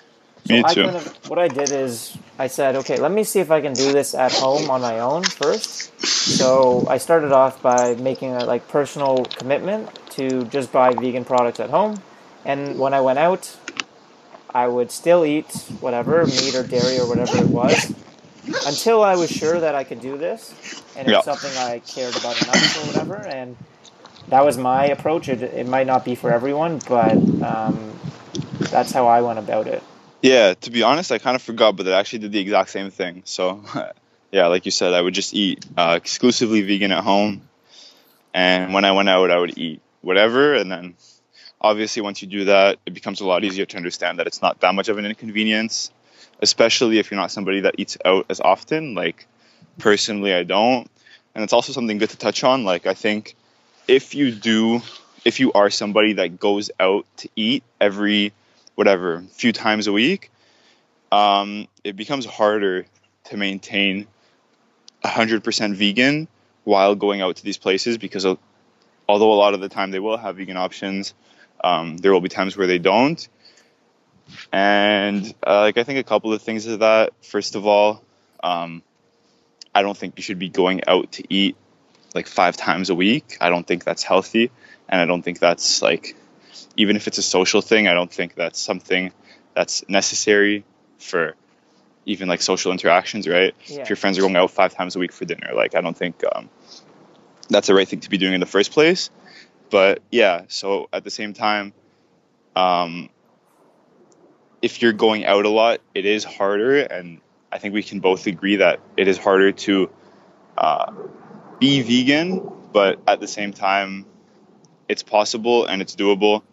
So 0.45 0.53
Me 0.53 0.63
I 0.63 0.73
too. 0.73 0.83
kind 0.83 0.95
of 0.95 1.29
what 1.29 1.39
I 1.39 1.47
did 1.47 1.71
is 1.71 2.17
I 2.39 2.47
said, 2.47 2.75
okay, 2.77 2.97
let 2.99 3.11
me 3.11 3.23
see 3.23 3.39
if 3.39 3.51
I 3.51 3.61
can 3.61 3.73
do 3.73 3.91
this 3.91 4.15
at 4.15 4.31
home 4.31 4.69
on 4.69 4.81
my 4.81 4.99
own 4.99 5.23
first. 5.23 5.91
So 6.05 6.85
I 6.87 6.97
started 6.97 7.31
off 7.31 7.61
by 7.61 7.95
making 7.95 8.33
a 8.33 8.45
like 8.45 8.67
personal 8.67 9.25
commitment 9.25 9.89
to 10.11 10.45
just 10.45 10.71
buy 10.71 10.93
vegan 10.93 11.25
products 11.25 11.59
at 11.59 11.69
home, 11.69 12.01
and 12.45 12.79
when 12.79 12.93
I 12.93 13.01
went 13.01 13.19
out, 13.19 13.55
I 14.53 14.67
would 14.67 14.91
still 14.91 15.25
eat 15.25 15.51
whatever 15.79 16.25
meat 16.25 16.55
or 16.55 16.63
dairy 16.63 16.99
or 16.99 17.07
whatever 17.07 17.37
it 17.37 17.47
was 17.49 17.93
until 18.67 19.03
I 19.03 19.15
was 19.15 19.31
sure 19.31 19.59
that 19.59 19.75
I 19.75 19.83
could 19.83 20.01
do 20.01 20.17
this 20.17 20.53
and 20.95 21.07
it's 21.07 21.17
Yeah. 21.17 21.21
something 21.21 21.57
I 21.57 21.79
cared 21.79 22.15
about 22.15 22.41
enough 22.41 22.75
or 22.75 22.85
whatever. 22.85 23.15
And 23.15 23.55
that 24.27 24.43
was 24.43 24.57
my 24.57 24.85
approach. 24.85 25.29
It, 25.29 25.41
it 25.41 25.67
might 25.67 25.87
not 25.87 26.03
be 26.05 26.15
for 26.15 26.31
everyone, 26.31 26.79
but 26.87 27.17
um, 27.41 27.93
that's 28.69 28.91
how 28.91 29.07
I 29.07 29.21
went 29.21 29.39
about 29.39 29.67
it. 29.67 29.83
Yeah, 30.21 30.53
to 30.53 30.69
be 30.69 30.83
honest, 30.83 31.11
I 31.11 31.17
kind 31.17 31.35
of 31.35 31.41
forgot, 31.41 31.75
but 31.77 31.87
I 31.87 31.99
actually 31.99 32.19
did 32.19 32.31
the 32.31 32.39
exact 32.39 32.69
same 32.69 32.91
thing. 32.91 33.23
So, 33.25 33.63
yeah, 34.31 34.47
like 34.47 34.65
you 34.65 34.71
said, 34.71 34.93
I 34.93 35.01
would 35.01 35.13
just 35.15 35.33
eat 35.33 35.65
uh, 35.77 35.95
exclusively 35.97 36.61
vegan 36.61 36.91
at 36.91 37.03
home, 37.03 37.49
and 38.33 38.73
when 38.73 38.85
I 38.85 38.91
went 38.91 39.09
out, 39.09 39.31
I 39.31 39.39
would 39.39 39.57
eat 39.57 39.81
whatever. 40.01 40.53
And 40.53 40.71
then, 40.71 40.95
obviously, 41.59 42.01
once 42.01 42.21
you 42.21 42.27
do 42.27 42.45
that, 42.45 42.79
it 42.85 42.93
becomes 42.93 43.21
a 43.21 43.25
lot 43.25 43.43
easier 43.43 43.65
to 43.65 43.77
understand 43.77 44.19
that 44.19 44.27
it's 44.27 44.41
not 44.41 44.59
that 44.61 44.75
much 44.75 44.89
of 44.89 44.97
an 44.97 45.05
inconvenience, 45.05 45.91
especially 46.41 46.99
if 46.99 47.11
you're 47.11 47.19
not 47.19 47.31
somebody 47.31 47.61
that 47.61 47.75
eats 47.77 47.97
out 48.03 48.25
as 48.29 48.39
often. 48.39 48.93
Like, 48.93 49.25
personally, 49.77 50.33
I 50.33 50.43
don't, 50.43 50.89
and 51.33 51.43
it's 51.43 51.53
also 51.53 51.73
something 51.73 51.97
good 51.97 52.09
to 52.09 52.17
touch 52.17 52.43
on. 52.43 52.63
Like, 52.63 52.85
I 52.85 52.93
think 52.93 53.35
if 53.87 54.15
you 54.15 54.31
do, 54.31 54.81
if 55.25 55.39
you 55.39 55.53
are 55.53 55.69
somebody 55.69 56.13
that 56.13 56.39
goes 56.39 56.71
out 56.79 57.05
to 57.17 57.29
eat 57.35 57.63
every 57.79 58.33
whatever 58.75 59.21
few 59.31 59.51
times 59.51 59.87
a 59.87 59.91
week, 59.91 60.31
um, 61.11 61.67
it 61.83 61.95
becomes 61.95 62.25
harder 62.25 62.85
to 63.25 63.37
maintain 63.37 64.07
100% 65.03 65.75
vegan 65.75 66.27
while 66.63 66.95
going 66.95 67.21
out 67.21 67.35
to 67.37 67.43
these 67.43 67.57
places 67.57 67.97
because 67.97 68.25
although 69.11 69.33
a 69.33 69.35
lot 69.35 69.53
of 69.53 69.59
the 69.59 69.67
time 69.67 69.91
they 69.91 69.99
will 69.99 70.17
have 70.17 70.37
vegan 70.37 70.55
options, 70.55 71.13
um, 71.63 71.97
there 71.97 72.13
will 72.13 72.21
be 72.21 72.29
times 72.29 72.55
where 72.55 72.65
they 72.65 72.79
don't. 72.79 73.27
And 74.53 75.33
uh, 75.45 75.61
like 75.61 75.77
I 75.77 75.83
think 75.83 75.99
a 75.99 76.03
couple 76.03 76.31
of 76.31 76.41
things 76.41 76.65
of 76.65 76.79
that. 76.79 77.11
First 77.21 77.55
of 77.55 77.67
all, 77.67 78.01
um, 78.41 78.81
I 79.75 79.81
don't 79.81 79.97
think 79.97 80.13
you 80.15 80.23
should 80.23 80.39
be 80.39 80.47
going 80.47 80.81
out 80.87 81.11
to 81.13 81.23
eat 81.29 81.57
like 82.15 82.27
five 82.27 82.55
times 82.55 82.89
a 82.89 82.95
week. 82.95 83.37
I 83.41 83.49
don't 83.49 83.67
think 83.67 83.83
that's 83.83 84.03
healthy, 84.03 84.49
and 84.87 85.01
I 85.01 85.05
don't 85.05 85.21
think 85.21 85.39
that's 85.39 85.81
like 85.81 86.15
even 86.77 86.95
if 86.95 87.07
it's 87.07 87.17
a 87.17 87.23
social 87.23 87.61
thing. 87.61 87.89
I 87.89 87.93
don't 87.93 88.11
think 88.11 88.35
that's 88.35 88.59
something 88.59 89.11
that's 89.53 89.87
necessary 89.89 90.63
for 90.99 91.35
even 92.05 92.29
like 92.29 92.41
social 92.41 92.71
interactions, 92.71 93.27
right? 93.27 93.53
Yeah. 93.65 93.81
If 93.81 93.89
your 93.89 93.97
friends 93.97 94.17
are 94.17 94.21
going 94.21 94.37
out 94.37 94.51
five 94.51 94.73
times 94.73 94.95
a 94.95 94.99
week 94.99 95.11
for 95.11 95.25
dinner, 95.25 95.51
like 95.53 95.75
I 95.75 95.81
don't 95.81 95.97
think 95.97 96.23
um, 96.33 96.49
that's 97.51 97.67
the 97.67 97.73
right 97.73 97.87
thing 97.87 97.99
to 98.01 98.09
be 98.09 98.17
doing 98.17 98.33
in 98.33 98.39
the 98.39 98.45
first 98.45 98.71
place. 98.71 99.09
But 99.69 100.01
yeah, 100.11 100.43
so 100.47 100.89
at 100.91 101.03
the 101.03 101.09
same 101.11 101.33
time, 101.33 101.73
um, 102.55 103.09
if 104.61 104.81
you're 104.81 104.93
going 104.93 105.25
out 105.25 105.45
a 105.45 105.49
lot, 105.49 105.79
it 105.95 106.05
is 106.05 106.23
harder, 106.23 106.79
and 106.79 107.21
I 107.51 107.57
think 107.57 107.73
we 107.73 107.83
can 107.83 107.99
both 107.99 108.27
agree 108.27 108.57
that 108.57 108.79
it 108.97 109.07
is 109.07 109.17
harder 109.17 109.51
to 109.51 109.89
uh, 110.57 110.91
be 111.59 111.81
vegan, 111.81 112.51
but 112.73 112.99
at 113.07 113.19
the 113.19 113.27
same 113.27 113.53
time, 113.53 114.05
it's 114.87 115.03
possible 115.03 115.65
and 115.65 115.81
it's 115.81 115.95
doable. 115.95 116.43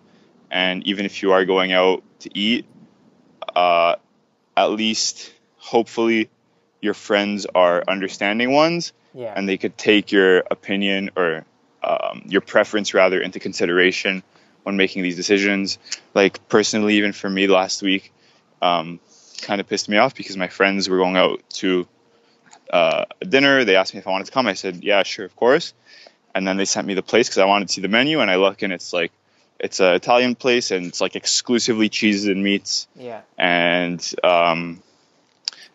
And 0.50 0.86
even 0.86 1.04
if 1.04 1.22
you 1.22 1.32
are 1.32 1.44
going 1.44 1.72
out 1.72 2.02
to 2.20 2.38
eat, 2.38 2.66
uh, 3.54 3.96
at 4.56 4.70
least 4.70 5.32
hopefully 5.56 6.30
your 6.80 6.94
friends 6.94 7.46
are 7.54 7.82
understanding 7.88 8.52
ones 8.52 8.92
Yeah. 9.14 9.32
and 9.34 9.48
they 9.48 9.56
could 9.58 9.76
take 9.76 10.12
your 10.12 10.38
opinion 10.50 11.10
or 11.16 11.44
um, 11.82 12.22
your 12.26 12.40
preference 12.40 12.94
rather 12.94 13.20
into 13.20 13.40
consideration 13.40 14.22
when 14.62 14.76
making 14.76 15.02
these 15.02 15.16
decisions. 15.16 15.78
Like 16.14 16.48
personally, 16.48 16.96
even 16.96 17.12
for 17.12 17.28
me 17.30 17.46
last 17.46 17.82
week, 17.82 18.12
um, 18.60 19.00
kind 19.42 19.60
of 19.60 19.68
pissed 19.68 19.88
me 19.88 19.96
off 19.96 20.14
because 20.14 20.36
my 20.36 20.48
friends 20.48 20.88
were 20.88 20.98
going 20.98 21.16
out 21.16 21.42
to 21.50 21.86
uh, 22.72 23.04
a 23.20 23.24
dinner. 23.24 23.64
They 23.64 23.76
asked 23.76 23.94
me 23.94 24.00
if 24.00 24.06
I 24.06 24.10
wanted 24.10 24.26
to 24.26 24.32
come. 24.32 24.46
I 24.46 24.54
said, 24.54 24.82
yeah, 24.84 25.02
sure, 25.04 25.24
of 25.24 25.34
course. 25.36 25.74
And 26.34 26.46
then 26.46 26.56
they 26.56 26.64
sent 26.64 26.86
me 26.86 26.94
the 26.94 27.02
place 27.02 27.28
because 27.28 27.38
I 27.38 27.46
wanted 27.46 27.68
to 27.68 27.74
see 27.74 27.80
the 27.80 27.88
menu. 27.88 28.20
And 28.20 28.30
I 28.30 28.36
look 28.36 28.62
and 28.62 28.72
it's 28.72 28.92
like, 28.92 29.12
it's 29.58 29.80
an 29.80 29.94
Italian 29.94 30.34
place 30.34 30.70
and 30.70 30.86
it's 30.86 31.00
like 31.00 31.16
exclusively 31.16 31.88
cheeses 31.88 32.26
and 32.26 32.44
meats 32.44 32.86
yeah. 32.94 33.22
and 33.36 34.00
um, 34.22 34.80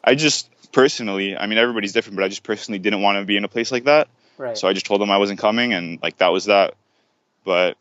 I 0.02 0.16
just 0.16 0.50
personally, 0.74 1.38
I 1.38 1.48
mean, 1.48 1.58
everybody's 1.58 1.94
different, 1.94 2.18
but 2.18 2.26
I 2.26 2.28
just 2.28 2.44
personally 2.44 2.80
didn't 2.80 3.02
want 3.02 3.20
to 3.20 3.26
be 3.26 3.38
in 3.38 3.46
a 3.46 3.48
place 3.48 3.72
like 3.72 3.86
that. 3.86 4.10
Right. 4.38 4.58
So 4.58 4.68
I 4.68 4.74
just 4.74 4.86
told 4.86 5.00
them 5.00 5.10
I 5.12 5.18
wasn't 5.18 5.40
coming, 5.40 5.74
and 5.74 6.00
like 6.04 6.18
that 6.18 6.34
was 6.34 6.46
that. 6.46 6.74
But 7.46 7.78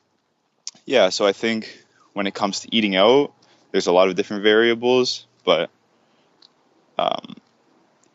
yeah, 0.87 1.09
so 1.09 1.27
I 1.27 1.33
think 1.33 1.85
when 2.13 2.27
it 2.27 2.35
comes 2.35 2.61
to 2.61 2.69
eating 2.71 2.95
out, 2.95 3.33
there's 3.73 3.87
a 3.87 3.93
lot 3.93 4.09
of 4.09 4.15
different 4.15 4.43
variables, 4.43 5.27
but 5.45 5.71
um, 6.99 7.37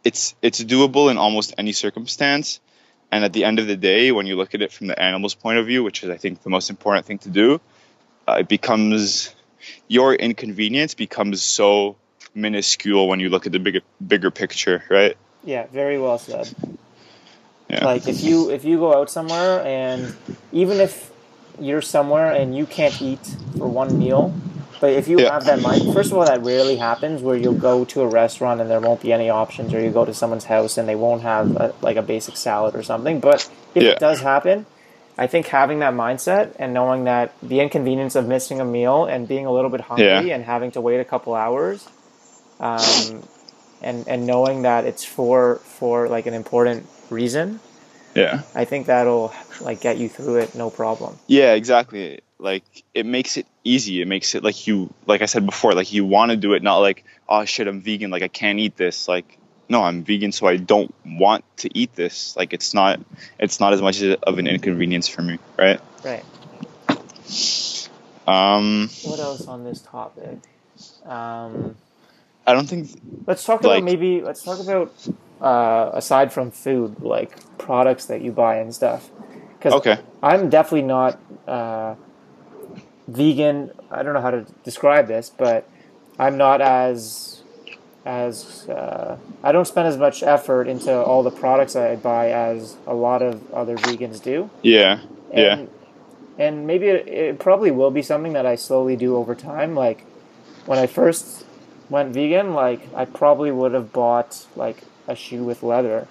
it's 0.03 0.35
it's 0.41 0.63
doable 0.63 1.11
in 1.11 1.17
almost 1.17 1.53
any 1.57 1.73
circumstance. 1.73 2.61
And 3.11 3.23
at 3.23 3.33
the 3.33 3.45
end 3.45 3.59
of 3.59 3.67
the 3.67 3.77
day, 3.77 4.11
when 4.11 4.27
you 4.27 4.35
look 4.35 4.53
at 4.53 4.61
it 4.61 4.71
from 4.71 4.87
the 4.87 5.01
animal's 5.01 5.33
point 5.33 5.57
of 5.57 5.65
view, 5.65 5.83
which 5.83 6.03
is 6.03 6.09
I 6.09 6.17
think 6.17 6.43
the 6.43 6.49
most 6.49 6.69
important 6.69 7.05
thing 7.05 7.19
to 7.19 7.29
do, 7.29 7.61
uh, 8.27 8.37
it 8.39 8.47
becomes 8.47 9.33
your 9.87 10.13
inconvenience 10.13 10.93
becomes 10.93 11.41
so 11.41 11.95
minuscule 12.33 13.07
when 13.07 13.19
you 13.19 13.29
look 13.29 13.45
at 13.45 13.51
the 13.51 13.59
bigger 13.59 13.81
bigger 14.05 14.31
picture, 14.31 14.83
right? 14.89 15.15
Yeah, 15.43 15.67
very 15.67 15.97
well 15.99 16.17
said. 16.17 16.53
Yeah. 17.69 17.85
Like 17.85 18.07
if 18.07 18.23
you 18.23 18.49
if 18.49 18.63
you 18.63 18.77
go 18.77 18.93
out 18.99 19.09
somewhere 19.09 19.61
and 19.65 20.15
even 20.51 20.79
if 20.79 21.11
you're 21.59 21.81
somewhere 21.81 22.31
and 22.31 22.55
you 22.55 22.65
can't 22.65 23.01
eat 23.01 23.35
for 23.57 23.67
one 23.67 23.97
meal, 23.97 24.33
but 24.79 24.91
if 24.93 25.07
you 25.07 25.19
Yeah. 25.19 25.33
have 25.33 25.45
that 25.45 25.61
mind, 25.61 25.91
first 25.93 26.11
of 26.11 26.17
all, 26.17 26.25
that 26.25 26.43
rarely 26.43 26.75
happens 26.77 27.21
where 27.21 27.35
you'll 27.35 27.53
go 27.59 27.83
to 27.85 28.01
a 28.01 28.07
restaurant 28.07 28.61
and 28.61 28.69
there 28.69 28.79
won't 28.79 29.01
be 29.01 29.11
any 29.11 29.29
options, 29.29 29.73
or 29.73 29.81
you 29.81 29.89
go 29.89 30.05
to 30.05 30.13
someone's 30.13 30.45
house 30.45 30.77
and 30.77 30.87
they 30.87 30.95
won't 30.95 31.23
have 31.23 31.55
a, 31.57 31.73
like 31.81 31.97
a 31.97 32.01
basic 32.03 32.37
salad 32.37 32.75
or 32.75 32.83
something. 32.83 33.19
But 33.19 33.49
if 33.73 33.83
Yeah. 33.83 33.91
it 33.91 33.99
does 33.99 34.21
happen, 34.21 34.65
I 35.17 35.25
think 35.25 35.47
having 35.47 35.79
that 35.79 35.93
mindset 35.95 36.51
and 36.59 36.73
knowing 36.75 37.05
that 37.05 37.31
the 37.41 37.59
inconvenience 37.59 38.15
of 38.15 38.27
missing 38.27 38.61
a 38.61 38.65
meal 38.65 39.05
and 39.05 39.27
being 39.27 39.47
a 39.47 39.51
little 39.51 39.71
bit 39.71 39.81
hungry 39.81 40.05
Yeah. 40.29 40.35
and 40.35 40.45
having 40.45 40.69
to 40.71 40.81
wait 40.81 40.99
a 40.99 41.05
couple 41.05 41.33
hours, 41.33 41.87
um, 42.59 43.23
and 43.81 44.07
and 44.07 44.25
knowing 44.27 44.63
that 44.63 44.85
it's 44.85 45.03
for 45.05 45.57
for 45.57 46.07
like 46.09 46.25
an 46.25 46.33
important 46.33 46.87
reason, 47.09 47.59
Yeah. 48.15 48.41
I 48.55 48.65
think 48.65 48.87
that'll 48.87 49.31
like 49.61 49.81
get 49.81 49.97
you 49.97 50.09
through 50.09 50.37
it, 50.37 50.55
no 50.55 50.69
problem. 50.69 51.17
Yeah, 51.27 51.53
exactly. 51.53 52.21
Like 52.39 52.63
it 52.93 53.05
makes 53.05 53.37
it 53.37 53.45
easy. 53.63 54.01
It 54.01 54.07
makes 54.07 54.35
it 54.35 54.43
like 54.43 54.67
you 54.67 54.93
like 55.05 55.21
I 55.21 55.25
said 55.25 55.45
before, 55.45 55.73
like 55.73 55.91
you 55.93 56.05
want 56.05 56.31
to 56.31 56.37
do 56.37 56.53
it 56.53 56.63
not 56.63 56.77
like, 56.79 57.03
oh 57.27 57.45
shit, 57.45 57.67
I'm 57.67 57.81
vegan, 57.81 58.11
like 58.11 58.23
I 58.23 58.27
can't 58.27 58.59
eat 58.59 58.75
this. 58.77 59.07
Like 59.07 59.37
no, 59.69 59.83
I'm 59.83 60.03
vegan 60.03 60.31
so 60.31 60.47
I 60.47 60.57
don't 60.57 60.93
want 61.05 61.43
to 61.57 61.69
eat 61.77 61.93
this. 61.95 62.35
Like 62.37 62.53
it's 62.53 62.73
not 62.73 62.99
it's 63.39 63.59
not 63.59 63.73
as 63.73 63.81
much 63.81 64.01
of 64.01 64.37
an 64.39 64.47
inconvenience 64.47 65.07
for 65.07 65.21
me, 65.21 65.39
right? 65.57 65.79
Right. 66.03 66.23
Um 68.27 68.89
What 69.03 69.19
else 69.19 69.47
on 69.47 69.63
this 69.63 69.81
topic? 69.81 70.37
Um, 71.05 71.75
I 72.47 72.53
don't 72.53 72.67
think 72.67 72.89
let's 73.27 73.43
talk 73.43 73.63
Like- 73.63 73.79
about 73.79 73.83
maybe 73.83 74.21
let's 74.21 74.41
talk 74.41 74.59
about 74.59 74.93
uh, 75.41 75.91
aside 75.93 76.33
from 76.33 76.49
food, 76.49 77.01
like 77.01 77.31
products 77.57 78.05
that 78.05 78.21
you 78.21 78.31
buy 78.31 78.55
and 78.55 78.73
stuff. 78.73 79.11
Because 79.57 79.73
okay. 79.73 79.97
I'm 80.23 80.49
definitely 80.49 80.83
not 80.83 81.19
uh, 81.47 81.95
vegan. 83.07 83.71
I 83.91 84.01
don't 84.03 84.13
know 84.13 84.21
how 84.21 84.31
to 84.31 84.45
describe 84.63 85.07
this, 85.07 85.29
but 85.29 85.69
I'm 86.17 86.37
not 86.37 86.61
as 86.61 87.43
as 88.05 88.69
uh, 88.69 89.17
I 89.43 89.51
don't 89.51 89.67
spend 89.67 89.87
as 89.89 89.97
much 89.97 90.23
effort 90.23 90.67
into 90.67 90.93
all 90.95 91.23
the 91.23 91.31
products 91.31 91.75
I 91.75 91.97
buy 91.97 92.31
as 92.31 92.77
a 92.87 92.93
lot 92.93 93.21
of 93.21 93.51
other 93.51 93.75
vegans 93.75 94.23
do. 94.23 94.49
Yeah. 94.61 95.01
Yeah. 95.33 95.57
And, 95.57 95.69
and 96.37 96.67
maybe 96.67 96.87
it, 96.87 97.07
it 97.07 97.39
probably 97.39 97.71
will 97.71 97.91
be 97.91 98.01
something 98.01 98.31
that 98.33 98.45
I 98.45 98.55
slowly 98.55 98.95
do 98.95 99.17
over 99.17 99.35
time. 99.35 99.75
Like 99.75 100.05
when 100.65 100.79
I 100.79 100.87
first 100.87 101.43
went 101.89 102.13
vegan, 102.13 102.53
like 102.53 102.81
I 102.95 103.05
probably 103.05 103.51
would 103.51 103.73
have 103.73 103.91
bought 103.93 104.45
like 104.55 104.83
a 105.07 105.15
shoe 105.15 105.43
with 105.43 105.63
leather. 105.63 106.07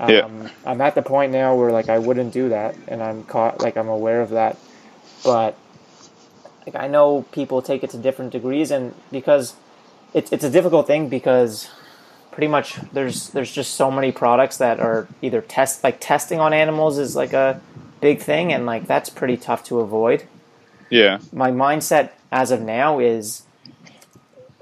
Um, 0.00 0.10
Yeah. 0.10 0.48
I'm 0.64 0.80
at 0.80 0.94
the 0.94 1.02
point 1.02 1.32
now 1.32 1.54
where 1.54 1.70
like 1.70 1.88
I 1.88 1.98
wouldn't 1.98 2.32
do 2.32 2.48
that, 2.50 2.76
and 2.88 3.02
I'm 3.02 3.24
caught 3.24 3.60
like 3.60 3.76
I'm 3.76 3.88
aware 3.88 4.20
of 4.20 4.30
that. 4.30 4.56
But 5.24 5.56
like 6.66 6.74
I 6.76 6.88
know 6.88 7.22
people 7.32 7.62
take 7.62 7.84
it 7.84 7.90
to 7.90 7.98
different 7.98 8.32
degrees, 8.32 8.70
and 8.70 8.94
because 9.10 9.54
it's 10.14 10.32
it's 10.32 10.44
a 10.44 10.50
difficult 10.50 10.86
thing 10.86 11.08
because 11.08 11.70
pretty 12.30 12.48
much 12.48 12.76
there's 12.92 13.28
there's 13.30 13.52
just 13.52 13.74
so 13.74 13.90
many 13.90 14.10
products 14.10 14.56
that 14.56 14.80
are 14.80 15.06
either 15.20 15.40
test 15.42 15.84
like 15.84 16.00
testing 16.00 16.40
on 16.40 16.52
animals 16.54 16.98
is 16.98 17.14
like 17.14 17.32
a 17.34 17.60
big 18.00 18.20
thing 18.20 18.52
and 18.52 18.64
like 18.66 18.86
that's 18.86 19.10
pretty 19.10 19.36
tough 19.36 19.62
to 19.62 19.80
avoid 19.80 20.24
Yeah. 20.90 21.18
my 21.32 21.50
mindset 21.50 22.10
as 22.32 22.50
of 22.50 22.60
now 22.62 22.98
is 22.98 23.42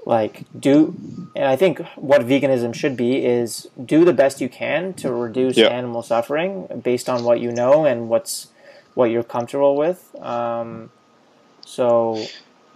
like 0.05 0.45
do 0.57 0.95
and 1.35 1.45
i 1.45 1.55
think 1.55 1.79
what 1.95 2.21
veganism 2.21 2.73
should 2.73 2.97
be 2.97 3.23
is 3.23 3.67
do 3.85 4.03
the 4.03 4.13
best 4.13 4.41
you 4.41 4.49
can 4.49 4.93
to 4.93 5.11
reduce 5.11 5.57
Yeah. 5.57 5.67
animal 5.67 6.01
suffering 6.01 6.67
based 6.83 7.07
on 7.09 7.23
what 7.23 7.39
you 7.39 7.51
know 7.51 7.85
and 7.85 8.09
what's 8.09 8.47
what 8.95 9.11
you're 9.11 9.23
comfortable 9.23 9.75
with 9.75 10.13
um, 10.21 10.89
so 11.65 12.25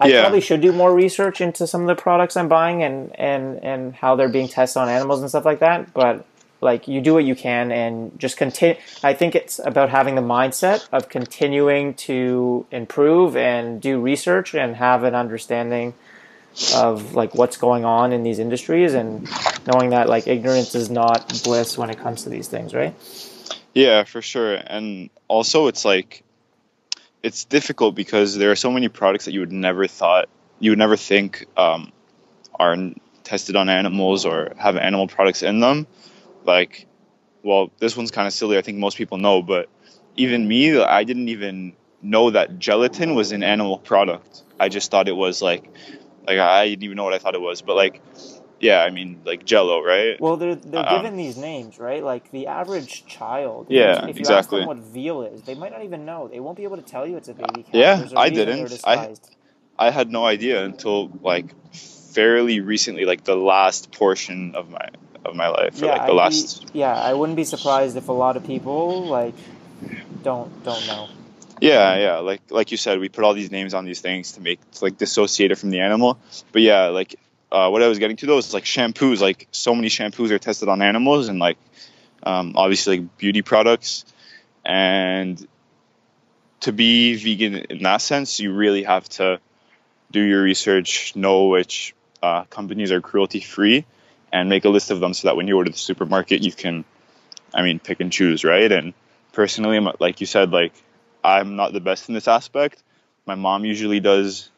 i 0.00 0.08
Yeah. 0.08 0.20
probably 0.20 0.40
should 0.40 0.60
do 0.60 0.72
more 0.72 0.94
research 0.94 1.40
into 1.40 1.66
some 1.66 1.80
of 1.82 1.86
the 1.88 2.00
products 2.00 2.36
i'm 2.36 2.48
buying 2.48 2.82
and 2.82 3.18
and 3.18 3.62
and 3.64 3.94
how 3.96 4.14
they're 4.16 4.28
being 4.28 4.48
tested 4.48 4.80
on 4.82 4.88
animals 4.88 5.20
and 5.20 5.28
stuff 5.28 5.44
like 5.44 5.58
that 5.60 5.92
but 5.94 6.24
like 6.62 6.88
you 6.88 7.00
do 7.00 7.12
what 7.12 7.24
you 7.24 7.34
can 7.34 7.70
and 7.72 8.18
just 8.18 8.36
continue 8.36 8.76
i 9.02 9.12
think 9.12 9.34
it's 9.34 9.58
about 9.64 9.90
having 9.90 10.14
the 10.14 10.22
mindset 10.22 10.86
of 10.92 11.08
continuing 11.08 11.92
to 11.94 12.66
improve 12.70 13.36
and 13.36 13.80
do 13.80 14.00
research 14.00 14.54
and 14.54 14.76
have 14.76 15.02
an 15.02 15.14
understanding 15.14 15.92
of 16.74 17.14
like 17.14 17.34
what's 17.34 17.56
going 17.56 17.84
on 17.84 18.12
in 18.12 18.22
these 18.22 18.38
industries 18.38 18.94
and 18.94 19.28
knowing 19.66 19.90
that 19.90 20.08
like 20.08 20.26
ignorance 20.26 20.74
is 20.74 20.90
not 20.90 21.42
bliss 21.44 21.76
when 21.76 21.90
it 21.90 21.98
comes 21.98 22.22
to 22.24 22.28
these 22.30 22.48
things 22.48 22.74
right 22.74 22.94
Yeah, 23.76 24.04
for 24.04 24.22
sure. 24.22 24.54
And 24.54 25.10
also, 25.28 25.66
it's 25.66 25.84
like 25.84 26.24
it's 27.22 27.44
difficult 27.44 27.94
because 27.94 28.34
there 28.38 28.50
are 28.50 28.56
so 28.56 28.70
many 28.70 28.88
products 28.88 29.26
that 29.26 29.32
you 29.32 29.40
would 29.40 29.52
never 29.52 29.86
thought 29.86 30.30
you 30.60 30.70
would 30.70 30.78
never 30.78 30.96
think 30.96 31.44
um, 31.58 31.92
are 32.58 32.74
tested 33.22 33.54
on 33.54 33.68
animals 33.68 34.24
or 34.24 34.54
have 34.56 34.78
animal 34.78 35.08
products 35.08 35.42
in 35.42 35.60
them. 35.60 35.86
Like, 36.44 36.86
well, 37.42 37.70
this 37.78 37.98
one's 37.98 38.10
kind 38.10 38.26
of 38.26 38.32
silly. 38.32 38.56
I 38.56 38.62
think 38.62 38.78
most 38.78 38.96
people 38.96 39.18
know, 39.18 39.42
but 39.42 39.68
even 40.16 40.48
me, 40.48 40.80
I 40.80 41.04
didn't 41.04 41.28
even 41.28 41.74
know 42.00 42.30
that 42.30 42.58
gelatin 42.58 43.14
was 43.14 43.32
an 43.32 43.42
animal 43.42 43.76
product. 43.76 44.42
I 44.58 44.70
just 44.70 44.90
thought 44.90 45.06
it 45.06 45.16
was 45.16 45.42
like, 45.42 45.68
like 46.26 46.38
I 46.38 46.68
didn't 46.68 46.84
even 46.84 46.96
know 46.96 47.04
what 47.04 47.14
I 47.14 47.18
thought 47.18 47.34
it 47.34 47.40
was. 47.40 47.62
But 47.62 47.76
like, 47.76 48.00
yeah, 48.60 48.82
I 48.82 48.90
mean, 48.90 49.20
like 49.24 49.44
Jello, 49.44 49.82
right? 49.82 50.20
well 50.20 50.36
they're, 50.36 50.54
they're 50.54 50.82
Um, 50.82 50.98
given 51.02 51.16
these 51.16 51.36
names 51.36 51.78
right 51.78 52.02
like 52.02 52.30
the 52.30 52.46
average 52.46 53.06
child 53.06 53.66
Yeah, 53.68 54.06
if 54.06 54.18
you 54.18 54.28
exactly. 54.28 54.38
ask 54.38 54.50
them 54.50 54.66
what 54.66 54.78
veal 54.78 55.22
is 55.22 55.42
they 55.42 55.54
might 55.54 55.72
not 55.72 55.84
even 55.84 56.04
know 56.04 56.28
they 56.28 56.40
won't 56.40 56.56
be 56.56 56.64
able 56.64 56.76
to 56.76 56.82
tell 56.82 57.06
you 57.06 57.16
it's 57.16 57.28
a 57.28 57.34
baby 57.34 57.64
cow 57.70 57.78
Yeah, 57.78 58.08
I 58.16 58.30
didn't. 58.30 58.80
I- 58.84 59.14
I 59.78 59.90
had 59.90 60.10
no 60.10 60.24
idea 60.24 60.64
until 60.64 61.10
like 61.22 61.54
fairly 61.74 62.60
recently, 62.60 63.04
like 63.04 63.24
the 63.24 63.36
last 63.36 63.92
portion 63.92 64.54
of 64.54 64.70
my 64.70 64.88
of 65.24 65.34
my 65.34 65.48
life, 65.48 65.82
or 65.82 65.86
like 65.88 66.06
the 66.06 66.12
I'd 66.12 66.16
last. 66.16 66.66
Be, 66.72 66.78
yeah, 66.80 66.94
I 66.94 67.12
wouldn't 67.12 67.36
be 67.36 67.44
surprised 67.44 67.96
if 67.96 68.08
a 68.08 68.12
lot 68.12 68.36
of 68.38 68.46
people 68.46 69.04
like 69.04 69.34
don't 70.22 70.64
don't 70.64 70.86
know. 70.86 71.08
Yeah, 71.60 71.96
yeah, 71.96 72.18
like 72.18 72.42
like 72.50 72.70
you 72.70 72.76
said, 72.76 72.98
we 73.00 73.08
put 73.08 73.24
all 73.24 73.34
these 73.34 73.50
names 73.50 73.72
on 73.72 73.84
these 73.84 74.00
things 74.00 74.32
to 74.32 74.40
make 74.40 74.60
to, 74.72 74.84
like 74.84 74.98
dissociate 74.98 75.50
it 75.50 75.56
from 75.56 75.70
the 75.70 75.80
animal. 75.80 76.18
But 76.52 76.62
yeah, 76.62 76.88
like 76.88 77.16
uh, 77.50 77.70
what 77.70 77.82
I 77.82 77.88
was 77.88 77.98
getting 77.98 78.16
to 78.18 78.26
though 78.26 78.38
is 78.38 78.52
like 78.52 78.64
shampoos. 78.64 79.20
Like 79.20 79.48
so 79.52 79.74
many 79.74 79.88
shampoos 79.88 80.30
are 80.30 80.38
tested 80.38 80.68
on 80.68 80.82
animals, 80.82 81.28
and 81.28 81.38
like 81.38 81.56
um, 82.22 82.54
obviously 82.56 82.98
like 82.98 83.16
beauty 83.16 83.42
products. 83.42 84.04
And 84.64 85.46
to 86.60 86.72
be 86.72 87.14
vegan 87.14 87.54
in 87.70 87.82
that 87.84 88.02
sense, 88.02 88.38
you 88.40 88.52
really 88.52 88.82
have 88.82 89.08
to 89.10 89.40
do 90.10 90.20
your 90.20 90.42
research, 90.42 91.14
know 91.16 91.46
which 91.46 91.94
uh, 92.22 92.44
companies 92.44 92.92
are 92.92 93.00
cruelty 93.00 93.40
free, 93.40 93.86
and 94.32 94.48
make 94.48 94.64
a 94.64 94.68
list 94.68 94.90
of 94.90 95.00
them 95.00 95.14
so 95.14 95.28
that 95.28 95.36
when 95.36 95.48
you 95.48 95.62
to 95.62 95.70
the 95.70 95.76
supermarket, 95.78 96.42
you 96.42 96.52
can, 96.52 96.84
I 97.54 97.62
mean, 97.62 97.78
pick 97.78 98.00
and 98.00 98.12
choose, 98.12 98.44
right? 98.44 98.70
And 98.70 98.94
personally, 99.32 99.78
like 100.00 100.20
you 100.20 100.26
said, 100.26 100.50
like 100.50 100.72
I'm 101.26 101.56
not 101.56 101.72
the 101.72 101.80
best 101.80 102.08
in 102.08 102.14
this 102.14 102.28
aspect. 102.28 102.82
My 103.26 103.34
mom 103.34 103.64
usually 103.64 103.98
does 103.98 104.48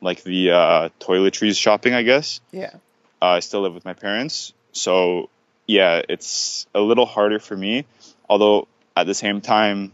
like 0.00 0.22
the 0.22 0.52
uh, 0.52 0.88
toiletries 1.00 1.58
shopping, 1.58 1.92
I 1.92 2.02
guess. 2.02 2.40
Yeah. 2.52 2.70
Uh, 3.20 3.26
I 3.26 3.40
still 3.40 3.62
live 3.62 3.74
with 3.74 3.84
my 3.84 3.94
parents, 3.94 4.54
so 4.72 5.28
yeah, 5.66 6.02
it's 6.08 6.66
a 6.74 6.80
little 6.80 7.04
harder 7.04 7.38
for 7.38 7.56
me. 7.56 7.84
Although 8.28 8.68
at 8.96 9.06
the 9.06 9.14
same 9.14 9.40
time, 9.40 9.92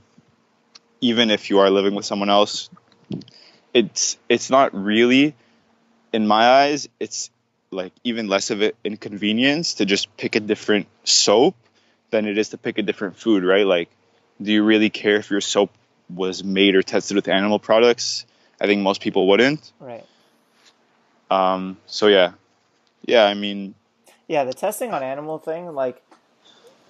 even 1.01 1.31
if 1.31 1.51
you 1.51 1.59
are 1.61 1.71
living 1.71 1.95
with 1.95 2.05
someone 2.05 2.31
else, 2.31 2.71
it's 3.73 4.19
it's 4.29 4.51
not 4.51 4.75
really, 4.75 5.35
in 6.13 6.27
my 6.27 6.47
eyes, 6.47 6.89
it's 7.01 7.31
like 7.71 7.93
even 8.05 8.29
less 8.29 8.51
of 8.51 8.61
an 8.61 8.73
inconvenience 8.85 9.75
to 9.75 9.87
just 9.87 10.15
pick 10.17 10.37
a 10.37 10.41
different 10.41 10.87
soap 11.05 11.57
than 12.11 12.27
it 12.27 12.39
is 12.39 12.51
to 12.51 12.59
pick 12.59 12.79
a 12.79 12.83
different 12.83 13.17
food, 13.17 13.43
right? 13.43 13.67
Like, 13.67 13.89
do 14.41 14.53
you 14.53 14.63
really 14.63 14.91
care 14.91 15.17
if 15.17 15.31
your 15.31 15.41
soap 15.41 15.71
was 16.15 16.45
made 16.45 16.75
or 16.75 16.83
tested 16.83 17.15
with 17.17 17.29
animal 17.29 17.59
products? 17.59 18.27
I 18.61 18.67
think 18.67 18.83
most 18.83 19.01
people 19.01 19.27
wouldn't. 19.29 19.73
Right. 19.81 20.05
Um, 21.31 21.77
so 21.87 22.07
yeah, 22.07 22.33
yeah. 23.05 23.25
I 23.25 23.35
mean, 23.35 23.75
Yeah, 24.29 24.45
the 24.45 24.55
testing 24.55 24.93
on 24.93 25.03
animal 25.03 25.39
thing, 25.39 25.75
like 25.75 26.03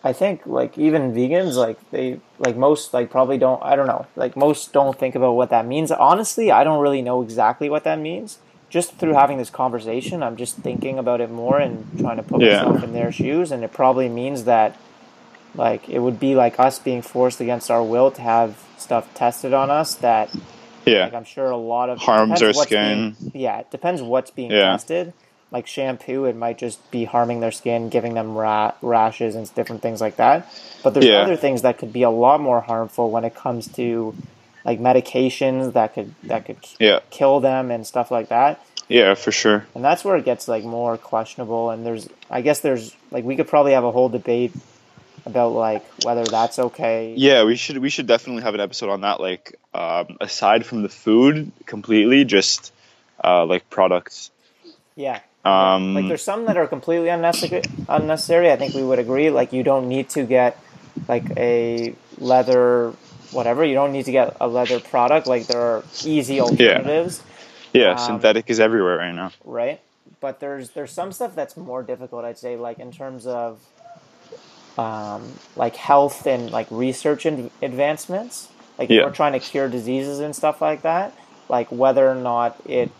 I 0.04 0.12
think 0.12 0.46
like 0.46 0.76
even 0.78 1.12
vegans, 1.14 1.54
like 1.54 1.78
they 1.90 2.20
like 2.38 2.56
most 2.56 2.92
like 2.92 3.10
probably 3.10 3.38
don't 3.38 3.62
I 3.62 3.76
don't 3.76 3.86
know. 3.86 4.06
Like 4.14 4.36
most 4.36 4.72
don't 4.72 4.98
think 4.98 5.14
about 5.14 5.32
what 5.32 5.50
that 5.50 5.66
means. 5.66 5.90
Honestly, 5.90 6.50
I 6.50 6.64
don't 6.64 6.80
really 6.80 7.02
know 7.02 7.22
exactly 7.22 7.70
what 7.70 7.84
that 7.84 7.98
means. 7.98 8.38
Just 8.68 8.96
through 8.96 9.14
having 9.14 9.38
this 9.38 9.48
conversation, 9.48 10.22
I'm 10.22 10.36
just 10.36 10.56
thinking 10.56 10.98
about 10.98 11.20
it 11.20 11.30
more 11.30 11.58
and 11.58 11.86
trying 11.98 12.16
to 12.18 12.22
put 12.22 12.40
Yeah. 12.42 12.62
myself 12.64 12.82
in 12.84 12.92
their 12.92 13.10
shoes 13.12 13.52
and 13.52 13.64
it 13.64 13.72
probably 13.72 14.08
means 14.08 14.44
that 14.44 14.76
like 15.56 15.88
it 15.88 15.98
would 15.98 16.20
be 16.20 16.34
like 16.34 16.58
us 16.60 16.78
being 16.78 17.02
forced 17.02 17.40
against 17.40 17.70
our 17.70 17.82
will 17.82 18.10
to 18.12 18.20
have 18.22 18.62
stuff 18.78 19.12
tested 19.14 19.52
on 19.54 19.70
us 19.70 19.94
that 19.96 20.30
Yeah. 20.84 21.04
like 21.04 21.14
I'm 21.14 21.24
sure 21.24 21.50
a 21.50 21.56
lot 21.56 21.90
of 21.90 21.98
Harms 21.98 22.42
our 22.42 22.52
skin. 22.52 23.16
being- 23.20 23.32
yeah, 23.42 23.58
it 23.60 23.70
depends 23.70 24.02
what's 24.02 24.30
being 24.30 24.50
Yeah. 24.50 24.72
tested. 24.72 25.12
Like 25.52 25.66
shampoo, 25.68 26.24
it 26.24 26.34
might 26.36 26.58
just 26.58 26.90
be 26.90 27.04
harming 27.04 27.40
their 27.40 27.52
skin, 27.52 27.88
giving 27.88 28.14
them 28.14 28.36
ra- 28.36 28.72
rashes 28.82 29.34
and 29.36 29.52
different 29.54 29.80
things 29.80 30.00
like 30.00 30.16
that. 30.16 30.46
But 30.82 30.92
there's 30.94 31.06
Yeah. 31.06 31.18
other 31.22 31.36
things 31.36 31.62
that 31.62 31.78
could 31.78 31.92
be 31.92 32.02
a 32.02 32.10
lot 32.10 32.40
more 32.40 32.60
harmful 32.60 33.10
when 33.10 33.24
it 33.24 33.34
comes 33.34 33.68
to 33.74 34.14
like 34.64 34.80
medications 34.80 35.72
that 35.74 35.94
could 35.94 36.12
that 36.24 36.44
could 36.44 36.56
Yeah. 36.80 36.98
kill 37.10 37.38
them 37.40 37.70
and 37.70 37.86
stuff 37.86 38.10
like 38.10 38.28
that. 38.28 38.58
Yeah, 38.88 39.14
for 39.14 39.32
sure. 39.32 39.66
And 39.74 39.84
that's 39.84 40.04
where 40.04 40.16
it 40.16 40.24
gets 40.24 40.46
like 40.48 40.64
more 40.64 40.96
questionable. 40.96 41.70
And 41.70 41.84
there's, 41.86 42.08
I 42.30 42.40
guess 42.40 42.60
there's 42.60 42.94
like 43.10 43.24
we 43.24 43.36
could 43.36 43.48
probably 43.48 43.72
have 43.72 43.84
a 43.84 43.90
whole 43.92 44.08
debate 44.08 44.52
about 45.26 45.52
like 45.52 45.84
whether 46.04 46.24
that's 46.24 46.58
okay. 46.58 47.14
Yeah, 47.16 47.44
we 47.44 47.56
should 47.56 47.78
we 47.78 47.90
should 47.90 48.06
definitely 48.06 48.42
have 48.44 48.54
an 48.54 48.60
episode 48.60 48.88
on 48.90 49.02
that. 49.02 49.20
Like, 49.20 49.58
um, 49.74 50.16
aside 50.20 50.64
from 50.64 50.82
the 50.82 50.88
food, 50.88 51.52
completely, 51.66 52.24
just 52.24 52.72
uh, 53.22 53.44
like 53.44 53.68
products. 53.68 54.30
Yeah. 54.94 55.20
Um, 55.44 55.94
like 55.94 56.08
there's 56.08 56.24
some 56.24 56.46
that 56.46 56.56
are 56.56 56.66
completely 56.66 57.08
unnecessary. 57.08 57.62
Unnecessary. 57.88 58.50
I 58.50 58.56
think 58.56 58.74
we 58.74 58.82
would 58.82 58.98
agree. 58.98 59.30
Like 59.30 59.52
you 59.52 59.62
don't 59.62 59.88
need 59.88 60.08
to 60.10 60.24
get 60.24 60.58
like 61.08 61.24
a 61.36 61.94
leather 62.18 62.94
whatever. 63.32 63.64
You 63.64 63.74
don't 63.74 63.92
need 63.92 64.06
to 64.06 64.12
get 64.12 64.36
a 64.40 64.48
leather 64.48 64.80
product. 64.80 65.26
Like 65.26 65.46
there 65.46 65.60
are 65.60 65.84
easy 66.04 66.40
alternatives, 66.40 67.22
yeah, 67.72 67.90
um, 67.92 67.98
synthetic 67.98 68.50
is 68.50 68.60
everywhere 68.60 68.96
right 68.96 69.12
now. 69.14 69.32
right? 69.44 69.80
But 70.20 70.40
there's 70.40 70.70
there's 70.70 70.92
some 70.92 71.12
stuff 71.12 71.34
that's 71.34 71.56
more 71.56 71.82
difficult. 71.82 72.24
I'd 72.24 72.38
say 72.38 72.56
like 72.56 72.78
in 72.78 72.90
terms 72.90 73.26
of 73.26 73.60
um, 74.78 75.32
like 75.56 75.76
health 75.76 76.26
and 76.26 76.50
like 76.50 76.66
research 76.70 77.26
and 77.26 77.50
advancements. 77.62 78.48
Like 78.78 78.90
if 78.90 79.04
we're 79.04 79.10
trying 79.12 79.32
to 79.32 79.40
cure 79.40 79.68
diseases 79.68 80.18
and 80.20 80.34
stuff 80.36 80.60
like 80.60 80.82
that. 80.82 81.16
Like 81.48 81.70
whether 81.70 82.08
or 82.08 82.14
not 82.16 82.56
it 82.66 82.90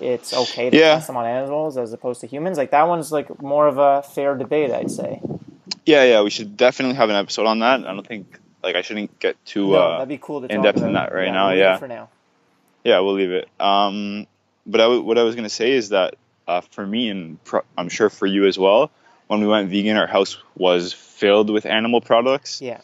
it's 0.00 0.34
okay 0.34 0.68
to 0.70 0.76
Yeah. 0.76 0.94
test 0.96 1.06
them 1.06 1.16
on 1.16 1.24
animals 1.24 1.76
as 1.78 1.92
opposed 1.92 2.20
to 2.22 2.26
humans. 2.26 2.58
Like 2.58 2.72
that 2.72 2.88
one's 2.88 3.12
like 3.12 3.40
more 3.40 3.66
of 3.68 3.78
a 3.78 4.02
fair 4.02 4.36
debate, 4.36 4.70
I'd 4.72 4.90
say. 4.90 5.20
Yeah, 5.86 6.02
yeah, 6.04 6.22
we 6.22 6.30
should 6.30 6.56
definitely 6.56 6.96
have 6.96 7.10
an 7.10 7.16
episode 7.16 7.46
on 7.46 7.60
that. 7.60 7.80
I 7.80 7.94
don't 7.94 8.06
think 8.06 8.38
like 8.62 8.74
I 8.74 8.82
shouldn't 8.82 9.18
get 9.20 9.42
too. 9.46 9.68
No, 9.70 9.74
uh, 9.76 9.92
that'd 9.98 10.08
be 10.08 10.18
cool 10.18 10.40
to 10.40 10.52
in 10.52 10.62
depth 10.62 10.82
in 10.82 10.94
that 10.94 11.14
right 11.14 11.30
now, 11.32 11.48
we'll 11.50 11.58
yeah. 11.58 11.76
For 11.76 11.86
now. 11.88 12.08
Yeah, 12.82 13.00
we'll 13.00 13.14
leave 13.14 13.30
it. 13.30 13.48
Um, 13.60 14.26
but 14.66 14.80
I 14.80 14.84
w- 14.84 15.02
what 15.02 15.16
I 15.18 15.22
was 15.22 15.36
gonna 15.36 15.48
say 15.48 15.72
is 15.72 15.90
that 15.90 16.16
uh, 16.48 16.60
for 16.72 16.84
me, 16.86 17.08
and 17.10 17.42
pro- 17.44 17.62
I'm 17.78 17.88
sure 17.88 18.10
for 18.10 18.26
you 18.26 18.46
as 18.46 18.58
well, 18.58 18.90
when 19.28 19.40
we 19.40 19.46
went 19.46 19.70
vegan, 19.70 19.96
our 19.96 20.06
house 20.06 20.36
was 20.56 20.92
filled 20.92 21.50
with 21.50 21.66
animal 21.66 22.00
products. 22.00 22.60
Yeah. 22.60 22.80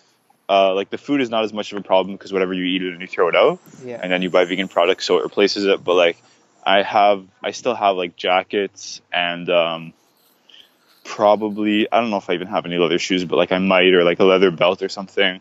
Uh, 0.48 0.74
like 0.74 0.90
the 0.90 0.98
food 0.98 1.20
is 1.20 1.30
not 1.30 1.44
as 1.44 1.52
much 1.52 1.70
of 1.72 1.78
a 1.78 1.82
problem 1.82 2.16
because 2.16 2.32
whatever 2.32 2.52
you 2.52 2.64
eat 2.64 2.82
it 2.82 2.92
and 2.92 3.00
you 3.00 3.06
throw 3.06 3.28
it 3.28 3.36
out, 3.36 3.60
Yeah. 3.84 4.00
and 4.02 4.10
then 4.10 4.20
you 4.22 4.30
buy 4.30 4.44
vegan 4.44 4.66
products, 4.68 5.04
so 5.04 5.18
it 5.18 5.22
replaces 5.22 5.64
it. 5.64 5.84
But 5.84 5.94
like, 5.94 6.16
I 6.64 6.82
have, 6.82 7.24
I 7.42 7.52
still 7.52 7.74
have 7.74 7.96
like 7.96 8.16
jackets 8.16 9.00
and 9.12 9.48
um, 9.48 9.92
probably 11.04 11.90
I 11.90 12.00
don't 12.00 12.10
know 12.10 12.16
if 12.18 12.28
I 12.30 12.34
even 12.34 12.48
have 12.48 12.66
any 12.66 12.78
leather 12.78 12.98
shoes, 12.98 13.24
but 13.24 13.36
like 13.36 13.52
I 13.52 13.58
might 13.58 13.92
or 13.94 14.04
like 14.04 14.20
a 14.20 14.24
leather 14.24 14.50
belt 14.50 14.82
or 14.82 14.88
something. 14.88 15.40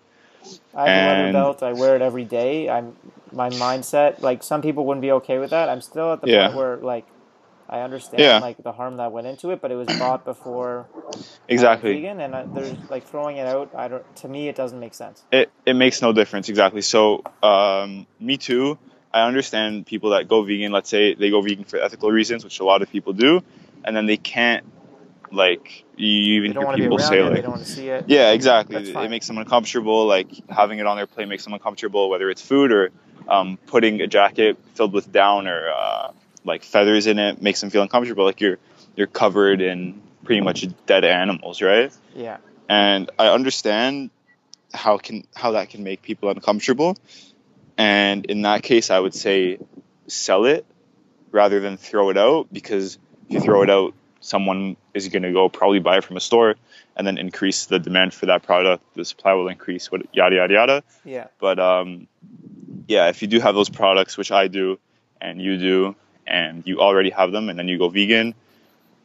I 0.73 0.89
have 0.89 1.03
a 1.03 1.07
leather 1.07 1.31
belt. 1.33 1.63
I 1.63 1.73
wear 1.73 1.95
it 1.95 2.01
every 2.01 2.23
day. 2.23 2.69
I'm 2.69 2.95
my 3.31 3.49
mindset. 3.49 4.21
Like 4.21 4.43
some 4.43 4.61
people 4.61 4.85
wouldn't 4.85 5.01
be 5.01 5.11
okay 5.13 5.37
with 5.39 5.49
that. 5.51 5.69
I'm 5.69 5.81
still 5.81 6.13
at 6.13 6.21
the 6.21 6.27
Yeah. 6.29 6.47
point 6.47 6.57
where 6.57 6.77
like 6.77 7.05
I 7.69 7.81
understand 7.81 8.21
Yeah. 8.21 8.39
like 8.39 8.57
the 8.63 8.71
harm 8.71 8.97
that 8.97 9.11
went 9.11 9.27
into 9.27 9.51
it, 9.51 9.61
but 9.61 9.71
it 9.71 9.75
was 9.75 9.87
bought 9.87 10.25
before 10.25 10.87
Exactly. 11.47 11.93
vegan, 11.93 12.19
and 12.19 12.35
I, 12.35 12.45
there's 12.53 12.77
like 12.89 13.07
throwing 13.07 13.37
it 13.37 13.45
out. 13.47 13.73
I 13.75 13.87
don't. 13.87 14.15
To 14.17 14.27
me, 14.27 14.47
it 14.49 14.55
doesn't 14.55 14.79
make 14.79 14.93
sense. 14.93 15.23
it, 15.31 15.51
it 15.65 15.73
makes 15.75 16.01
no 16.01 16.13
difference 16.13 16.49
exactly 16.49 16.81
so 16.81 17.23
um, 17.43 18.07
me 18.19 18.37
too 18.37 18.77
i 19.13 19.21
understand 19.27 19.85
people 19.85 20.11
that 20.11 20.27
go 20.27 20.43
vegan 20.43 20.71
let's 20.71 20.89
say 20.89 21.13
they 21.15 21.29
go 21.29 21.41
vegan 21.41 21.63
for 21.65 21.77
ethical 21.79 22.11
reasons 22.11 22.43
which 22.43 22.59
a 22.59 22.63
lot 22.63 22.81
of 22.81 22.89
people 22.91 23.13
do 23.13 23.43
and 23.83 23.95
then 23.95 24.05
they 24.05 24.17
can't 24.17 24.65
like 25.31 25.83
you 25.95 26.33
even 26.43 26.51
hear 26.51 26.61
want 26.61 26.77
to 26.77 26.77
be 26.77 26.83
people 26.83 26.99
say 26.99 27.19
it. 27.19 27.23
they 27.23 27.35
like 27.35 27.41
don't 27.41 27.51
want 27.51 27.63
to 27.63 27.69
see 27.69 27.87
it. 27.87 28.05
yeah 28.07 28.31
exactly 28.31 28.75
That's 28.75 29.05
it 29.05 29.09
makes 29.09 29.27
them 29.27 29.37
uncomfortable 29.37 30.05
like 30.07 30.27
having 30.49 30.79
it 30.79 30.85
on 30.85 30.97
their 30.97 31.07
plate 31.07 31.27
makes 31.27 31.43
them 31.43 31.53
uncomfortable 31.53 32.09
whether 32.09 32.29
it's 32.29 32.41
food 32.41 32.71
or 32.71 32.91
um, 33.27 33.57
putting 33.67 34.01
a 34.01 34.07
jacket 34.07 34.57
filled 34.75 34.93
with 34.93 35.11
down 35.11 35.47
or 35.47 35.69
uh, 35.69 36.11
like 36.49 36.63
feathers 36.63 37.07
in 37.07 37.17
it 37.19 37.41
makes 37.41 37.61
them 37.61 37.69
feel 37.69 37.81
uncomfortable 37.81 38.25
like 38.25 38.41
you're 38.41 38.57
you're 38.97 39.07
covered 39.07 39.61
in 39.61 40.01
pretty 40.25 40.41
much 40.41 40.65
dead 40.85 41.05
animals 41.05 41.61
right 41.61 41.91
Yeah. 42.15 42.37
and 42.67 43.09
I 43.17 43.27
understand 43.29 44.09
how 44.73 44.97
can 44.97 45.25
how 45.35 45.51
that 45.51 45.69
can 45.69 45.83
make 45.83 46.01
people 46.01 46.29
uncomfortable. 46.29 46.95
And 47.77 48.25
in 48.25 48.41
that 48.43 48.61
case, 48.61 48.89
I 48.91 48.99
would 48.99 49.13
say 49.15 49.57
sell 50.07 50.45
it 50.45 50.65
rather 51.31 51.59
than 51.59 51.77
throw 51.77 52.09
it 52.09 52.17
out 52.17 52.47
because 52.51 52.97
if 53.27 53.33
you 53.35 53.39
throw 53.39 53.63
it 53.63 53.69
out, 53.69 53.93
someone 54.19 54.75
is 54.93 55.07
going 55.07 55.23
to 55.23 55.31
go 55.31 55.47
probably 55.49 55.79
buy 55.79 55.97
it 55.97 56.03
from 56.03 56.17
a 56.17 56.19
store 56.19 56.55
and 56.95 57.07
then 57.07 57.17
increase 57.17 57.65
the 57.67 57.79
demand 57.79 58.13
for 58.13 58.25
that 58.27 58.43
product. 58.43 58.83
The 58.95 59.05
supply 59.05 59.33
will 59.33 59.47
increase, 59.47 59.91
what 59.91 60.01
yada 60.13 60.35
yada 60.35 60.53
yada. 60.53 60.83
Yeah. 61.05 61.27
But 61.39 61.57
um, 61.59 62.07
yeah, 62.87 63.07
if 63.09 63.21
you 63.21 63.27
do 63.27 63.39
have 63.39 63.55
those 63.55 63.69
products, 63.69 64.17
which 64.17 64.31
I 64.31 64.47
do, 64.49 64.77
and 65.21 65.41
you 65.41 65.57
do, 65.57 65.95
and 66.29 66.63
you 66.65 66.79
already 66.79 67.09
have 67.09 67.31
them, 67.31 67.49
and 67.49 67.57
then 67.57 67.67
you 67.67 67.77
go 67.77 67.89
vegan, 67.89 68.35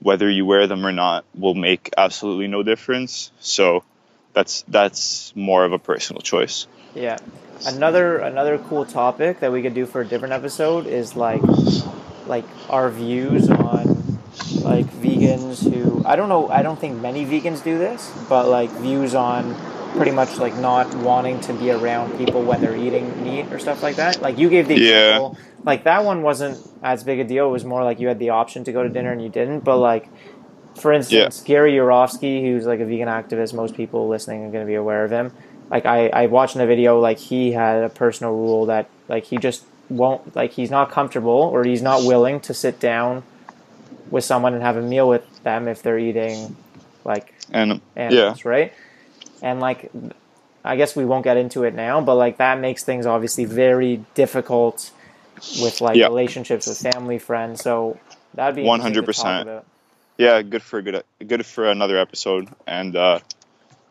whether 0.01 0.31
you 0.31 0.45
wear 0.47 0.67
them 0.67 0.85
or 0.85 0.93
not 0.93 1.25
will 1.35 1.55
make 1.55 1.91
absolutely 1.97 2.47
no 2.47 2.63
difference. 2.63 3.33
So 3.41 3.85
that's 4.33 4.63
that's 4.69 5.35
more 5.35 5.65
of 5.65 5.73
a 5.73 5.79
personal 5.79 6.21
choice. 6.21 6.67
Yeah. 6.95 7.19
Another 7.67 8.19
another 8.19 8.59
cool 8.59 8.85
topic 8.85 9.41
that 9.41 9.51
we 9.53 9.63
could 9.63 9.75
do 9.75 9.87
for 9.87 10.03
a 10.03 10.05
different 10.05 10.35
episode 10.35 10.87
is 10.87 11.17
like 11.17 11.43
like 12.27 12.45
our 12.69 12.91
views 12.91 13.49
on 13.49 14.19
like 14.63 14.87
vegans 14.87 15.63
who 15.63 16.03
I 16.05 16.17
don't 16.17 16.29
know 16.29 16.49
I 16.49 16.63
don't 16.63 16.79
think 16.79 17.01
many 17.01 17.25
vegans 17.25 17.65
do 17.65 17.79
this, 17.79 18.13
but 18.29 18.49
like 18.49 18.71
views 18.71 19.15
on 19.15 19.55
pretty 19.94 20.12
much 20.12 20.38
like 20.38 20.57
not 20.57 20.94
wanting 20.94 21.40
to 21.40 21.52
be 21.54 21.70
around 21.70 22.16
people 22.16 22.42
when 22.42 22.61
they're 22.61 22.76
eating 22.76 23.22
meat 23.22 23.46
or 23.50 23.59
stuff 23.59 23.83
like 23.83 23.96
that. 23.96 24.20
Like 24.22 24.38
you 24.38 24.48
gave 24.48 24.68
the 24.68 24.74
Yeah. 24.76 25.16
example 25.18 25.37
like 25.64 25.85
that 25.85 26.04
one 26.04 26.22
wasn't 26.22 26.61
as 26.83 27.04
big 27.04 27.20
a 27.20 27.24
deal. 27.24 27.46
It 27.48 27.52
was 27.52 27.64
more 27.64 27.85
like 27.85 28.00
you 28.00 28.09
had 28.09 28.18
the 28.18 28.30
option 28.30 28.64
to 28.64 28.72
go 28.72 28.83
to 28.83 28.88
dinner 28.88 29.12
and 29.12 29.22
you 29.22 29.28
didn't, 29.30 29.61
but 29.61 29.78
like 29.78 30.11
for 30.76 30.92
instance, 30.92 31.40
Gary 31.44 31.72
Yourofsky, 31.72 32.42
who's 32.42 32.66
like 32.66 32.80
a 32.80 32.85
vegan 32.85 33.09
activist, 33.09 33.54
most 33.54 33.74
people 33.76 34.09
listening 34.09 34.44
are 34.44 34.50
going 34.50 34.64
to 34.64 34.70
be 34.70 34.74
aware 34.74 35.04
of 35.04 35.11
him. 35.12 35.33
Like 35.70 35.87
I, 35.87 36.09
I 36.09 36.26
watched 36.26 36.57
in 36.57 36.62
a 36.62 36.66
video, 36.66 36.98
like 37.00 37.18
he 37.18 37.52
had 37.52 37.85
a 37.85 37.88
personal 37.88 38.33
rule 38.33 38.66
that 38.66 38.90
like 39.09 39.24
he 39.24 39.38
just 39.38 39.64
won't, 39.88 40.35
like 40.35 40.52
he's 40.52 40.70
not 40.70 40.90
comfortable 40.90 41.30
or 41.30 41.64
he's 41.64 41.83
not 41.83 42.04
willing 42.04 42.40
to 42.40 42.54
sit 42.54 42.80
down 42.80 43.22
with 44.11 44.24
someone 44.24 44.54
and 44.54 44.62
have 44.62 44.76
a 44.76 44.83
meal 44.83 45.09
with 45.09 45.22
them 45.44 45.68
if 45.68 45.83
they're 45.83 45.98
eating 45.98 46.57
like 47.04 47.35
And 47.50 47.80
animals, 47.96 48.44
right? 48.44 48.72
And 49.44 49.61
like, 49.61 49.90
I 50.64 50.76
guess 50.76 50.96
we 50.96 51.04
won't 51.04 51.22
get 51.24 51.37
into 51.37 51.64
it 51.64 51.74
now, 51.74 52.00
but 52.00 52.14
like 52.16 52.38
that 52.38 52.59
makes 52.59 52.83
things 52.83 53.04
obviously 53.07 53.44
very 53.44 54.04
difficult 54.14 54.90
with 55.61 55.80
like 55.80 55.96
Yeah. 55.96 56.07
relationships 56.07 56.66
with 56.66 56.78
family, 56.78 57.18
friends. 57.18 57.62
So 57.62 57.98
that'd 58.35 58.57
be 58.57 58.64
talk 58.64 58.80
100%. 58.80 59.42
about. 59.42 59.66
yeah, 60.16 60.40
good 60.42 60.62
for 60.62 60.78
a 60.78 60.83
good 60.83 61.04
good 61.26 61.44
for 61.44 61.66
another 61.70 61.98
episode. 61.98 62.48
And 62.66 62.96
uh, 62.96 63.18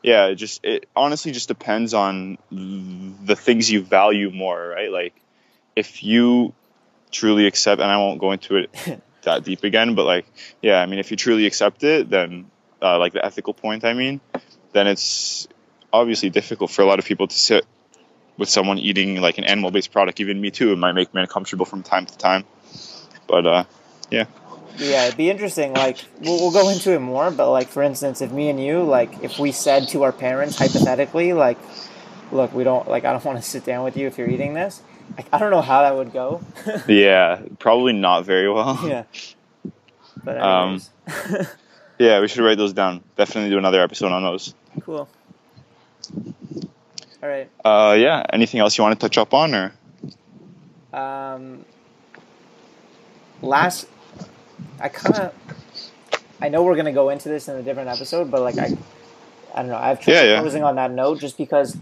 yeah, 0.01 0.25
it 0.27 0.35
just 0.35 0.65
it 0.65 0.89
honestly 0.95 1.31
just 1.31 1.47
depends 1.47 1.93
on 1.93 2.37
the 2.51 3.35
things 3.35 3.69
you 3.71 3.83
value 3.83 4.31
more, 4.31 4.59
right? 4.69 4.91
Like 4.91 5.13
if 5.75 6.03
you 6.03 6.53
truly 7.11 7.45
accept, 7.45 7.79
and 7.81 7.91
I 7.91 7.97
won't 7.97 8.19
go 8.19 8.31
into 8.31 8.55
it 8.57 9.01
that 9.21 9.43
deep 9.43 9.63
again, 9.63 9.93
but 9.95 10.05
like 10.05 10.25
yeah, 10.63 10.81
I 10.81 10.87
mean, 10.87 10.97
if 10.99 11.11
you 11.11 11.17
truly 11.17 11.45
accept 11.45 11.83
it, 11.83 12.09
then 12.09 12.49
uh, 12.81 12.97
like 12.97 13.13
the 13.13 13.23
ethical 13.23 13.53
point, 13.53 13.85
I 13.85 13.93
mean, 13.93 14.19
then 14.73 14.87
it's 14.87 15.47
obviously 15.91 16.29
difficult 16.29 16.71
for 16.71 16.81
a 16.81 16.85
lot 16.85 16.99
of 16.99 17.05
people 17.05 17.27
to 17.27 17.35
sit 17.37 17.65
with 18.37 18.49
someone 18.49 18.79
eating 18.79 19.21
like 19.21 19.37
an 19.37 19.43
animal 19.43 19.71
based 19.71 19.91
product. 19.91 20.19
Even 20.19 20.41
me 20.41 20.51
too, 20.51 20.73
it 20.73 20.77
might 20.77 20.93
make 20.93 21.13
me 21.13 21.21
uncomfortable 21.21 21.65
from 21.65 21.83
time 21.83 22.05
to 22.05 22.17
time. 22.17 22.43
But 23.27 23.45
uh, 23.45 23.63
Yeah, 24.77 25.05
it'd 25.05 25.17
be 25.17 25.29
interesting. 25.29 25.73
Like, 25.73 26.03
we'll, 26.19 26.39
we'll 26.39 26.51
go 26.51 26.69
into 26.69 26.93
it 26.93 26.99
more, 26.99 27.29
but 27.29 27.51
like, 27.51 27.67
for 27.67 27.83
instance, 27.83 28.21
if 28.21 28.31
me 28.31 28.49
and 28.49 28.63
you, 28.63 28.83
like, 28.83 29.23
if 29.23 29.37
we 29.37 29.51
said 29.51 29.87
to 29.89 30.03
our 30.03 30.11
parents, 30.11 30.57
hypothetically, 30.57 31.33
like, 31.33 31.59
look, 32.31 32.53
we 32.53 32.63
don't, 32.63 32.87
like, 32.87 33.05
I 33.05 33.11
don't 33.11 33.23
want 33.23 33.37
to 33.37 33.47
sit 33.47 33.65
down 33.65 33.83
with 33.83 33.95
you 33.97 34.07
if 34.07 34.17
you're 34.17 34.29
eating 34.29 34.55
this. 34.55 34.81
Like, 35.15 35.27
I 35.31 35.37
don't 35.37 35.51
know 35.51 35.61
how 35.61 35.83
that 35.83 35.95
would 35.95 36.11
go. 36.11 36.41
yeah, 36.87 37.41
probably 37.59 37.93
not 37.93 38.25
very 38.25 38.51
well. 38.51 38.79
yeah. 38.87 39.03
But 40.23 40.41
Um, 40.41 40.81
Yeah, 41.99 42.19
we 42.19 42.27
should 42.27 42.43
write 42.43 42.57
those 42.57 42.73
down. 42.73 43.03
Definitely 43.15 43.51
do 43.51 43.57
another 43.57 43.81
episode 43.81 44.11
on 44.11 44.23
those. 44.23 44.55
Cool. 44.81 45.07
All 47.21 47.29
right. 47.29 47.49
Uh, 47.63 47.95
yeah. 47.97 48.23
Anything 48.33 48.59
else 48.59 48.77
you 48.77 48.83
want 48.83 48.99
to 48.99 49.07
touch 49.07 49.17
up 49.17 49.33
on, 49.33 49.53
or 49.55 49.71
Um, 50.93 51.65
last, 53.41 53.87
I 54.79 54.89
kind 54.89 55.15
of, 55.15 55.33
I 56.41 56.49
know 56.49 56.63
we're 56.63 56.75
gonna 56.75 56.91
go 56.91 57.09
into 57.09 57.29
this 57.29 57.47
in 57.47 57.55
a 57.55 57.63
different 57.63 57.89
episode, 57.89 58.29
but 58.29 58.41
like 58.41 58.57
I, 58.57 58.75
I 59.53 59.61
don't 59.61 59.67
know. 59.69 59.77
I 59.77 59.87
have 59.89 60.01
trouble 60.01 60.19
Yeah, 60.19 60.33
yeah. 60.33 60.39
closing 60.41 60.63
on 60.63 60.75
that 60.75 60.91
note 60.91 61.19
just 61.19 61.37
because, 61.37 61.77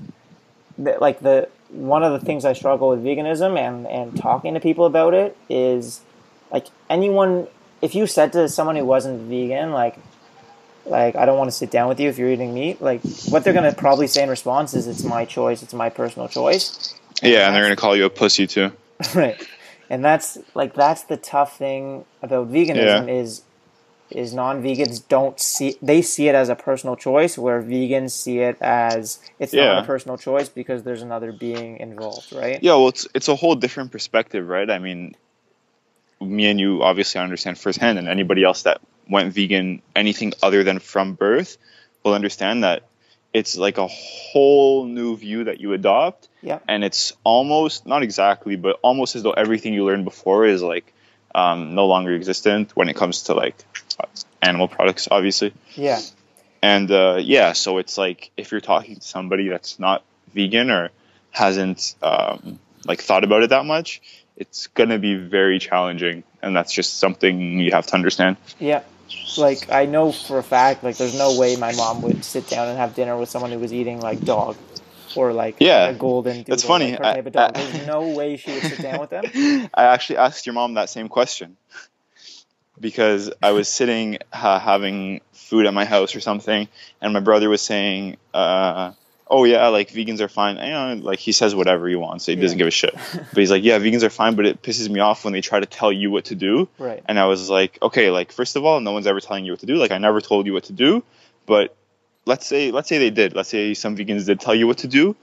the, 0.77 0.97
like 1.01 1.19
the 1.19 1.49
one 1.69 2.03
of 2.03 2.11
the 2.19 2.25
things 2.25 2.45
I 2.45 2.53
struggle 2.53 2.89
with 2.89 3.03
veganism 3.03 3.57
and 3.57 3.87
and 3.87 4.15
talking 4.15 4.53
to 4.53 4.59
people 4.59 4.85
about 4.85 5.13
it 5.13 5.37
is 5.49 6.01
like 6.51 6.67
anyone 6.89 7.47
if 7.81 7.95
you 7.95 8.05
said 8.05 8.33
to 8.33 8.47
someone 8.49 8.75
who 8.75 8.85
wasn't 8.85 9.21
vegan 9.29 9.71
like 9.71 9.97
like 10.85 11.15
I 11.15 11.25
don't 11.25 11.37
want 11.37 11.49
to 11.49 11.55
sit 11.55 11.71
down 11.71 11.87
with 11.87 11.99
you 11.99 12.09
if 12.09 12.17
you're 12.17 12.29
eating 12.31 12.53
meat 12.53 12.81
like 12.81 13.01
what 13.29 13.43
they're 13.43 13.53
gonna 13.53 13.73
probably 13.73 14.07
say 14.07 14.23
in 14.23 14.29
response 14.29 14.73
is 14.73 14.87
it's 14.87 15.03
my 15.03 15.25
choice 15.25 15.61
it's 15.63 15.73
my 15.73 15.89
personal 15.89 16.27
choice 16.27 16.93
Yeah, 17.21 17.47
and 17.47 17.55
they're 17.55 17.63
gonna 17.63 17.75
call 17.75 17.95
you 17.95 18.05
a 18.05 18.09
pussy 18.09 18.47
too. 18.47 18.71
right 19.15 19.41
and 19.89 20.03
that's 20.03 20.37
like 20.55 20.73
that's 20.73 21.03
the 21.03 21.17
tough 21.17 21.57
thing 21.57 22.05
about 22.21 22.51
veganism 22.51 23.09
is 23.09 23.43
is 24.09 24.33
non-vegans 24.33 25.07
don't 25.07 25.39
see 25.39 25.75
they 25.81 26.01
see 26.01 26.27
it 26.27 26.35
as 26.35 26.49
a 26.49 26.55
personal 26.55 26.95
choice 26.97 27.37
where 27.37 27.61
vegans 27.63 28.11
see 28.11 28.39
it 28.39 28.57
as 28.61 29.19
it's 29.39 29.53
Yeah. 29.53 29.67
not 29.75 29.83
a 29.83 29.87
personal 29.87 30.17
choice 30.17 30.49
because 30.49 30.83
there's 30.83 31.01
another 31.01 31.31
being 31.31 31.77
involved 31.77 32.33
right 32.33 32.61
Yeah, 32.61 32.73
well, 32.73 32.89
it's 32.89 33.07
it's 33.13 33.29
a 33.29 33.35
whole 33.35 33.55
different 33.55 33.91
perspective, 33.91 34.47
right? 34.47 34.69
I 34.69 34.79
mean, 34.79 35.15
me 36.19 36.45
and 36.47 36.59
you 36.59 36.83
obviously 36.83 37.21
understand 37.21 37.57
firsthand, 37.57 37.97
and 37.99 38.07
anybody 38.09 38.43
else 38.43 38.63
that 38.63 38.81
went 39.11 39.33
vegan 39.33 39.81
anything 39.95 40.33
other 40.41 40.63
than 40.63 40.79
from 40.79 41.13
birth 41.13 41.57
will 42.03 42.13
understand 42.13 42.63
that 42.63 42.83
it's 43.33 43.57
like 43.57 43.77
a 43.77 43.87
whole 43.87 44.85
new 44.85 45.15
view 45.15 45.45
that 45.45 45.59
you 45.61 45.73
adopt, 45.73 46.27
yeah 46.41 46.59
and 46.67 46.83
it's 46.83 47.13
almost 47.23 47.85
not 47.85 48.03
exactly, 48.03 48.55
but 48.55 48.79
almost 48.81 49.15
as 49.15 49.23
though 49.23 49.31
everything 49.31 49.73
you 49.73 49.85
learned 49.85 50.05
before 50.05 50.45
is 50.45 50.61
like 50.61 50.93
um, 51.33 51.75
no 51.75 51.85
longer 51.85 52.13
existent 52.13 52.75
when 52.75 52.89
it 52.89 52.95
comes 52.95 53.23
to 53.23 53.33
like 53.33 53.55
animal 54.41 54.67
products, 54.67 55.07
obviously. 55.11 55.53
yeah 55.75 55.99
And 56.61 56.91
uh, 56.91 57.17
yeah, 57.21 57.53
so 57.53 57.77
it's 57.77 57.97
like 57.97 58.31
if 58.37 58.51
you're 58.51 58.61
talking 58.61 58.95
to 58.95 59.01
somebody 59.01 59.47
that's 59.49 59.79
not 59.79 60.03
vegan 60.33 60.69
or 60.69 60.89
hasn't 61.31 61.95
um, 62.01 62.59
like 62.85 63.01
thought 63.01 63.23
about 63.23 63.43
it 63.43 63.49
that 63.51 63.65
much, 63.65 64.01
it's 64.35 64.67
gonna 64.67 64.99
be 64.99 65.15
very 65.15 65.59
challenging, 65.59 66.23
and 66.41 66.55
that's 66.55 66.73
just 66.73 66.99
something 66.99 67.59
you 67.59 67.71
have 67.71 67.87
to 67.87 67.93
understand. 67.93 68.37
Yeah. 68.59 68.83
Like 69.37 69.71
I 69.71 69.85
know 69.85 70.11
for 70.11 70.37
a 70.39 70.43
fact, 70.43 70.83
like 70.83 70.97
there's 70.97 71.17
no 71.17 71.33
way 71.39 71.55
my 71.55 71.73
mom 71.73 72.01
would 72.01 72.23
sit 72.23 72.47
down 72.47 72.67
and 72.67 72.77
have 72.77 72.95
dinner 72.95 73.17
with 73.17 73.29
someone 73.29 73.51
who 73.51 73.59
was 73.59 73.73
eating 73.73 73.99
like 74.01 74.25
dog 74.25 74.57
or 75.15 75.33
like 75.33 75.57
Yeah. 75.59 75.87
a 75.89 75.93
golden 75.93 76.37
doodle, 76.37 76.51
That's 76.55 76.63
funny. 76.63 76.91
like, 76.91 77.01
I-. 77.01 77.11
I- 77.37 77.51
There's 77.51 77.87
no 77.87 78.09
way 78.09 78.37
she 78.37 78.51
would 78.51 78.63
sit 78.63 78.81
down 78.81 78.99
with 79.01 79.09
them. 79.09 79.69
I 79.73 79.83
actually 79.85 80.17
asked 80.17 80.45
your 80.45 80.53
mom 80.53 80.75
that 80.75 80.89
same 80.89 81.07
question 81.09 81.57
because 82.79 83.31
I 83.41 83.51
was 83.51 83.67
sitting 83.67 84.17
uh, 84.33 84.59
having 84.59 85.21
food 85.33 85.65
at 85.65 85.73
my 85.73 85.85
house 85.85 86.15
or 86.15 86.19
something, 86.19 86.67
and 87.01 87.13
my 87.13 87.19
brother 87.19 87.49
was 87.49 87.61
saying, 87.61 88.17
uh, 88.33 88.93
"Oh 89.31 89.45
yeah, 89.45 89.67
like 89.69 89.89
vegans 89.91 90.19
are 90.19 90.27
fine." 90.27 90.57
You 90.57 90.71
know, 90.71 90.99
like 91.01 91.17
he 91.19 91.31
says 91.31 91.55
whatever 91.55 91.87
he 91.87 91.95
wants. 91.95 92.25
So 92.25 92.33
he 92.33 92.35
doesn't 92.35 92.57
give 92.57 92.67
a 92.67 92.71
shit. 92.71 92.93
But 92.93 93.37
he's 93.37 93.49
like, 93.49 93.63
"Yeah, 93.63 93.79
vegans 93.79 94.03
are 94.03 94.09
fine," 94.11 94.35
but 94.35 94.45
it 94.45 94.61
pisses 94.61 94.87
me 94.89 94.99
off 94.99 95.23
when 95.23 95.33
they 95.33 95.41
try 95.41 95.59
to 95.59 95.65
tell 95.65 95.91
you 95.91 96.11
what 96.11 96.25
to 96.25 96.35
do. 96.35 96.67
Right. 96.77 97.01
And 97.07 97.17
I 97.17 97.25
was 97.25 97.49
like, 97.49 97.79
okay, 97.81 98.11
like 98.11 98.31
first 98.31 98.55
of 98.55 98.65
all, 98.65 98.79
no 98.81 98.91
one's 98.91 99.07
ever 99.07 99.19
telling 99.21 99.45
you 99.45 99.53
what 99.53 99.61
to 99.61 99.65
do. 99.65 99.75
Like 99.77 99.91
I 99.91 99.97
never 99.97 100.21
told 100.21 100.45
you 100.45 100.53
what 100.53 100.65
to 100.65 100.73
do, 100.73 101.03
but 101.45 101.75
let's 102.25 102.45
say 102.45 102.71
let's 102.71 102.89
say 102.89 102.97
they 102.99 103.09
did. 103.09 103.33
Let's 103.35 103.49
say 103.49 103.73
some 103.73 103.95
vegans 103.95 104.25
did 104.27 104.39
tell 104.39 104.53
you 104.53 104.67
what 104.67 104.79
to 104.79 104.87
do. 104.87 105.15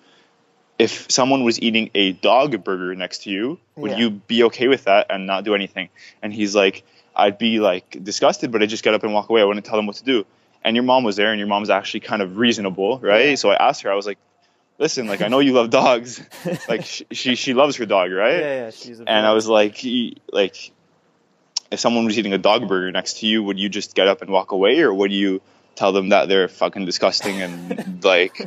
If 0.78 1.10
someone 1.10 1.42
was 1.44 1.60
eating 1.60 1.90
a 1.94 2.12
dog 2.12 2.62
burger 2.64 2.94
next 2.94 3.24
to 3.24 3.30
you, 3.30 3.58
would 3.76 3.90
Yeah. 3.92 3.98
you 3.98 4.10
be 4.10 4.44
okay 4.44 4.68
with 4.68 4.84
that 4.84 5.06
and 5.10 5.26
not 5.26 5.44
do 5.44 5.54
anything? 5.54 5.88
And 6.22 6.32
he's 6.32 6.54
like, 6.54 6.84
I'd 7.16 7.36
be 7.36 7.58
like 7.58 7.98
disgusted, 8.02 8.52
but 8.52 8.62
I 8.62 8.66
just 8.66 8.84
get 8.84 8.94
up 8.94 9.02
and 9.02 9.12
walk 9.12 9.28
away. 9.28 9.40
I 9.40 9.44
wouldn't 9.44 9.66
tell 9.66 9.76
them 9.76 9.86
what 9.86 9.96
to 9.96 10.04
do. 10.04 10.24
And 10.68 10.76
your 10.76 10.84
mom 10.84 11.02
was 11.02 11.16
there, 11.16 11.30
and 11.30 11.38
your 11.38 11.48
mom's 11.48 11.70
actually 11.70 12.00
kind 12.00 12.20
of 12.20 12.36
reasonable, 12.36 12.98
right? 12.98 13.30
Yeah. 13.30 13.34
So 13.36 13.48
I 13.48 13.54
asked 13.54 13.80
her, 13.84 13.90
I 13.90 13.94
was 13.94 14.04
like, 14.04 14.18
listen, 14.76 15.06
like 15.06 15.22
I 15.22 15.28
know 15.28 15.38
you 15.38 15.52
love 15.52 15.70
dogs, 15.70 16.22
like 16.68 16.84
she 16.84 17.06
she, 17.10 17.34
she 17.36 17.54
loves 17.54 17.76
her 17.76 17.86
dog, 17.86 18.12
right? 18.12 18.38
Yeah, 18.38 18.64
yeah. 18.64 18.70
She's 18.70 19.00
a 19.00 19.08
and 19.08 19.24
I 19.24 19.32
was 19.32 19.48
like, 19.48 19.82
like, 20.30 20.72
if 21.70 21.80
someone 21.80 22.04
was 22.04 22.18
eating 22.18 22.34
a 22.34 22.38
dog 22.38 22.68
burger 22.68 22.92
next 22.92 23.20
to 23.20 23.26
you, 23.26 23.42
would 23.44 23.58
you 23.58 23.70
just 23.70 23.94
get 23.94 24.08
up 24.08 24.20
and 24.20 24.28
walk 24.28 24.52
away, 24.52 24.80
or 24.80 24.92
would 24.92 25.10
you 25.10 25.40
tell 25.74 25.92
them 25.92 26.10
that 26.10 26.28
they're 26.28 26.48
fucking 26.48 26.84
disgusting 26.84 27.40
and 27.40 28.04
like, 28.04 28.38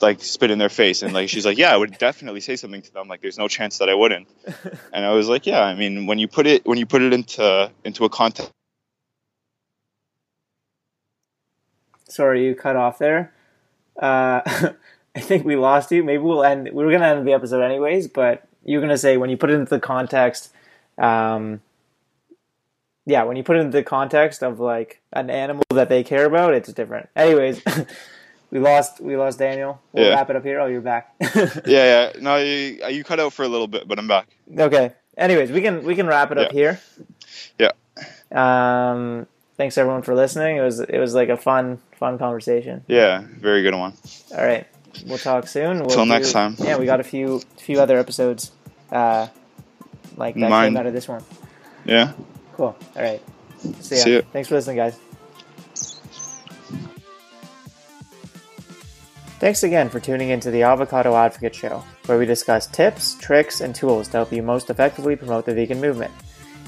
like 0.00 0.22
spit 0.22 0.50
in 0.50 0.56
their 0.56 0.70
face? 0.70 1.02
And 1.02 1.12
like, 1.12 1.28
she's 1.28 1.44
like, 1.44 1.58
yeah, 1.58 1.70
I 1.70 1.76
would 1.76 1.98
definitely 1.98 2.40
say 2.40 2.56
something 2.56 2.80
to 2.80 2.94
them. 2.94 3.08
Like, 3.08 3.20
there's 3.20 3.36
no 3.36 3.48
chance 3.48 3.76
that 3.78 3.90
I 3.90 3.94
wouldn't. 3.94 4.26
And 4.94 5.04
I 5.04 5.12
was 5.12 5.28
like, 5.28 5.44
yeah, 5.44 5.60
I 5.60 5.74
mean, 5.74 6.06
when 6.06 6.18
you 6.18 6.28
put 6.28 6.46
it 6.46 6.66
when 6.66 6.78
you 6.78 6.86
put 6.86 7.02
it 7.02 7.12
into 7.12 7.70
into 7.84 8.06
a 8.06 8.08
context. 8.08 8.52
Sorry, 12.18 12.44
you 12.44 12.56
cut 12.56 12.74
off 12.74 12.98
there. 12.98 13.32
Uh, 13.96 14.40
I 15.14 15.20
think 15.20 15.44
we 15.44 15.54
lost 15.54 15.92
you. 15.92 16.02
Maybe 16.02 16.18
we'll 16.20 16.42
end. 16.42 16.64
We 16.72 16.84
were 16.84 16.90
gonna 16.90 17.06
end 17.06 17.28
the 17.28 17.32
episode 17.32 17.62
anyways, 17.62 18.08
but 18.08 18.42
you're 18.64 18.80
gonna 18.80 18.98
say 18.98 19.16
when 19.16 19.30
you 19.30 19.36
put 19.36 19.50
it 19.50 19.54
into 19.54 19.70
the 19.70 19.78
context. 19.78 20.52
Um, 20.98 21.60
yeah, 23.06 23.22
when 23.22 23.36
you 23.36 23.44
put 23.44 23.56
it 23.56 23.60
into 23.60 23.76
the 23.78 23.84
context 23.84 24.42
of 24.42 24.58
like 24.58 25.00
an 25.12 25.30
animal 25.30 25.62
that 25.70 25.88
they 25.88 26.02
care 26.02 26.24
about, 26.26 26.54
it's 26.54 26.72
different. 26.72 27.08
Anyways, 27.14 27.62
we 28.50 28.58
lost 28.58 29.00
we 29.00 29.16
lost 29.16 29.38
Daniel. 29.38 29.80
We'll 29.92 30.06
Yeah. 30.06 30.14
wrap 30.16 30.28
it 30.30 30.34
up 30.34 30.42
here. 30.42 30.58
Oh, 30.60 30.66
you're 30.66 30.80
back. 30.80 31.14
Yeah, 31.64 32.10
yeah. 32.10 32.12
No, 32.20 32.36
you, 32.38 32.80
you 32.88 33.04
cut 33.04 33.20
out 33.20 33.32
for 33.32 33.44
a 33.44 33.48
little 33.48 33.68
bit, 33.68 33.86
but 33.86 34.00
I'm 34.00 34.08
back. 34.08 34.26
okay. 34.58 34.92
Anyways, 35.16 35.52
we 35.52 35.60
can 35.60 35.84
we 35.84 35.94
can 35.94 36.08
wrap 36.08 36.32
it 36.32 36.38
up 36.38 36.50
here. 36.50 36.80
Yeah. 37.60 37.70
Um, 38.32 39.26
thanks 39.56 39.78
everyone 39.78 40.02
for 40.02 40.14
listening. 40.14 40.56
It 40.56 40.62
was 40.62 40.80
it 40.80 40.98
was 40.98 41.14
like 41.14 41.28
a 41.28 41.36
fun 41.36 41.78
fun 41.98 42.18
conversation. 42.18 42.84
Yeah, 42.86 43.24
very 43.40 43.62
good 43.62 43.74
one. 43.74 43.92
All 44.36 44.44
right. 44.44 44.66
We'll 45.06 45.18
talk 45.18 45.46
soon. 45.46 45.84
We'll 45.84 46.06
next 46.06 46.32
time. 46.32 46.56
Yeah, 46.58 46.78
we 46.78 46.86
got 46.86 47.00
a 47.00 47.04
few 47.04 47.40
few 47.58 47.80
other 47.80 47.98
episodes 47.98 48.50
uh 48.90 49.28
like 50.16 50.34
that 50.34 50.50
Mine. 50.50 50.70
came 50.70 50.76
out 50.76 50.86
of 50.86 50.92
this 50.92 51.06
one. 51.06 51.22
Yeah. 51.84 52.12
Cool. 52.54 52.76
All 52.96 53.02
right. 53.02 53.22
See 53.80 53.96
ya. 53.96 54.02
See 54.02 54.14
ya. 54.14 54.22
Thanks 54.32 54.48
for 54.48 54.54
listening, 54.56 54.76
guys. 54.76 54.98
Thanks 59.40 59.62
again 59.62 59.88
for 59.88 60.00
tuning 60.00 60.30
into 60.30 60.50
the 60.50 60.64
Avocado 60.64 61.14
Advocate 61.14 61.54
Show, 61.54 61.84
where 62.06 62.18
we 62.18 62.26
discuss 62.26 62.66
tips, 62.66 63.14
tricks, 63.20 63.60
and 63.60 63.72
tools 63.72 64.08
to 64.08 64.16
help 64.16 64.32
you 64.32 64.42
most 64.42 64.68
effectively 64.68 65.14
promote 65.14 65.46
the 65.46 65.54
vegan 65.54 65.80
movement. 65.80 66.12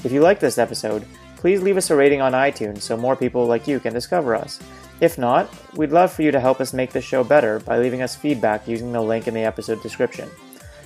If 0.05 0.13
you 0.13 0.21
like 0.21 0.39
this 0.39 0.57
episode, 0.57 1.05
please 1.35 1.61
leave 1.61 1.75
us 1.75 1.89
a 1.89 1.95
rating 1.97 2.21
on 2.21 2.31
iTunes 2.31 2.81
so 2.81 2.95
more 2.95 3.17
people 3.17 3.45
like 3.45 3.67
you 3.67 3.81
can 3.81 3.93
discover 3.93 4.35
us. 4.35 4.59
If 5.01 5.17
not, 5.17 5.49
we'd 5.75 5.91
love 5.91 6.13
for 6.13 6.21
you 6.21 6.31
to 6.31 6.39
help 6.39 6.61
us 6.61 6.73
make 6.73 6.91
this 6.91 7.03
show 7.03 7.23
better 7.23 7.59
by 7.59 7.79
leaving 7.79 8.03
us 8.03 8.15
feedback 8.15 8.67
using 8.67 8.91
the 8.91 9.01
link 9.01 9.27
in 9.27 9.33
the 9.33 9.43
episode 9.43 9.81
description. 9.81 10.29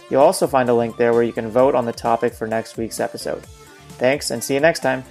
You'll 0.10 0.22
also 0.22 0.48
find 0.48 0.70
a 0.70 0.74
link 0.74 0.96
there 0.96 1.14
where 1.14 1.24
you 1.24 1.34
can 1.34 1.50
vote 1.50 1.76
on 1.76 1.86
the 1.86 1.92
topic 1.92 2.34
for 2.34 2.48
next 2.48 2.78
week's 2.78 3.02
episode. 3.02 3.44
Thanks, 3.98 4.32
and 4.32 4.44
see 4.44 4.54
you 4.54 4.60
next 4.62 4.80
time. 4.80 5.04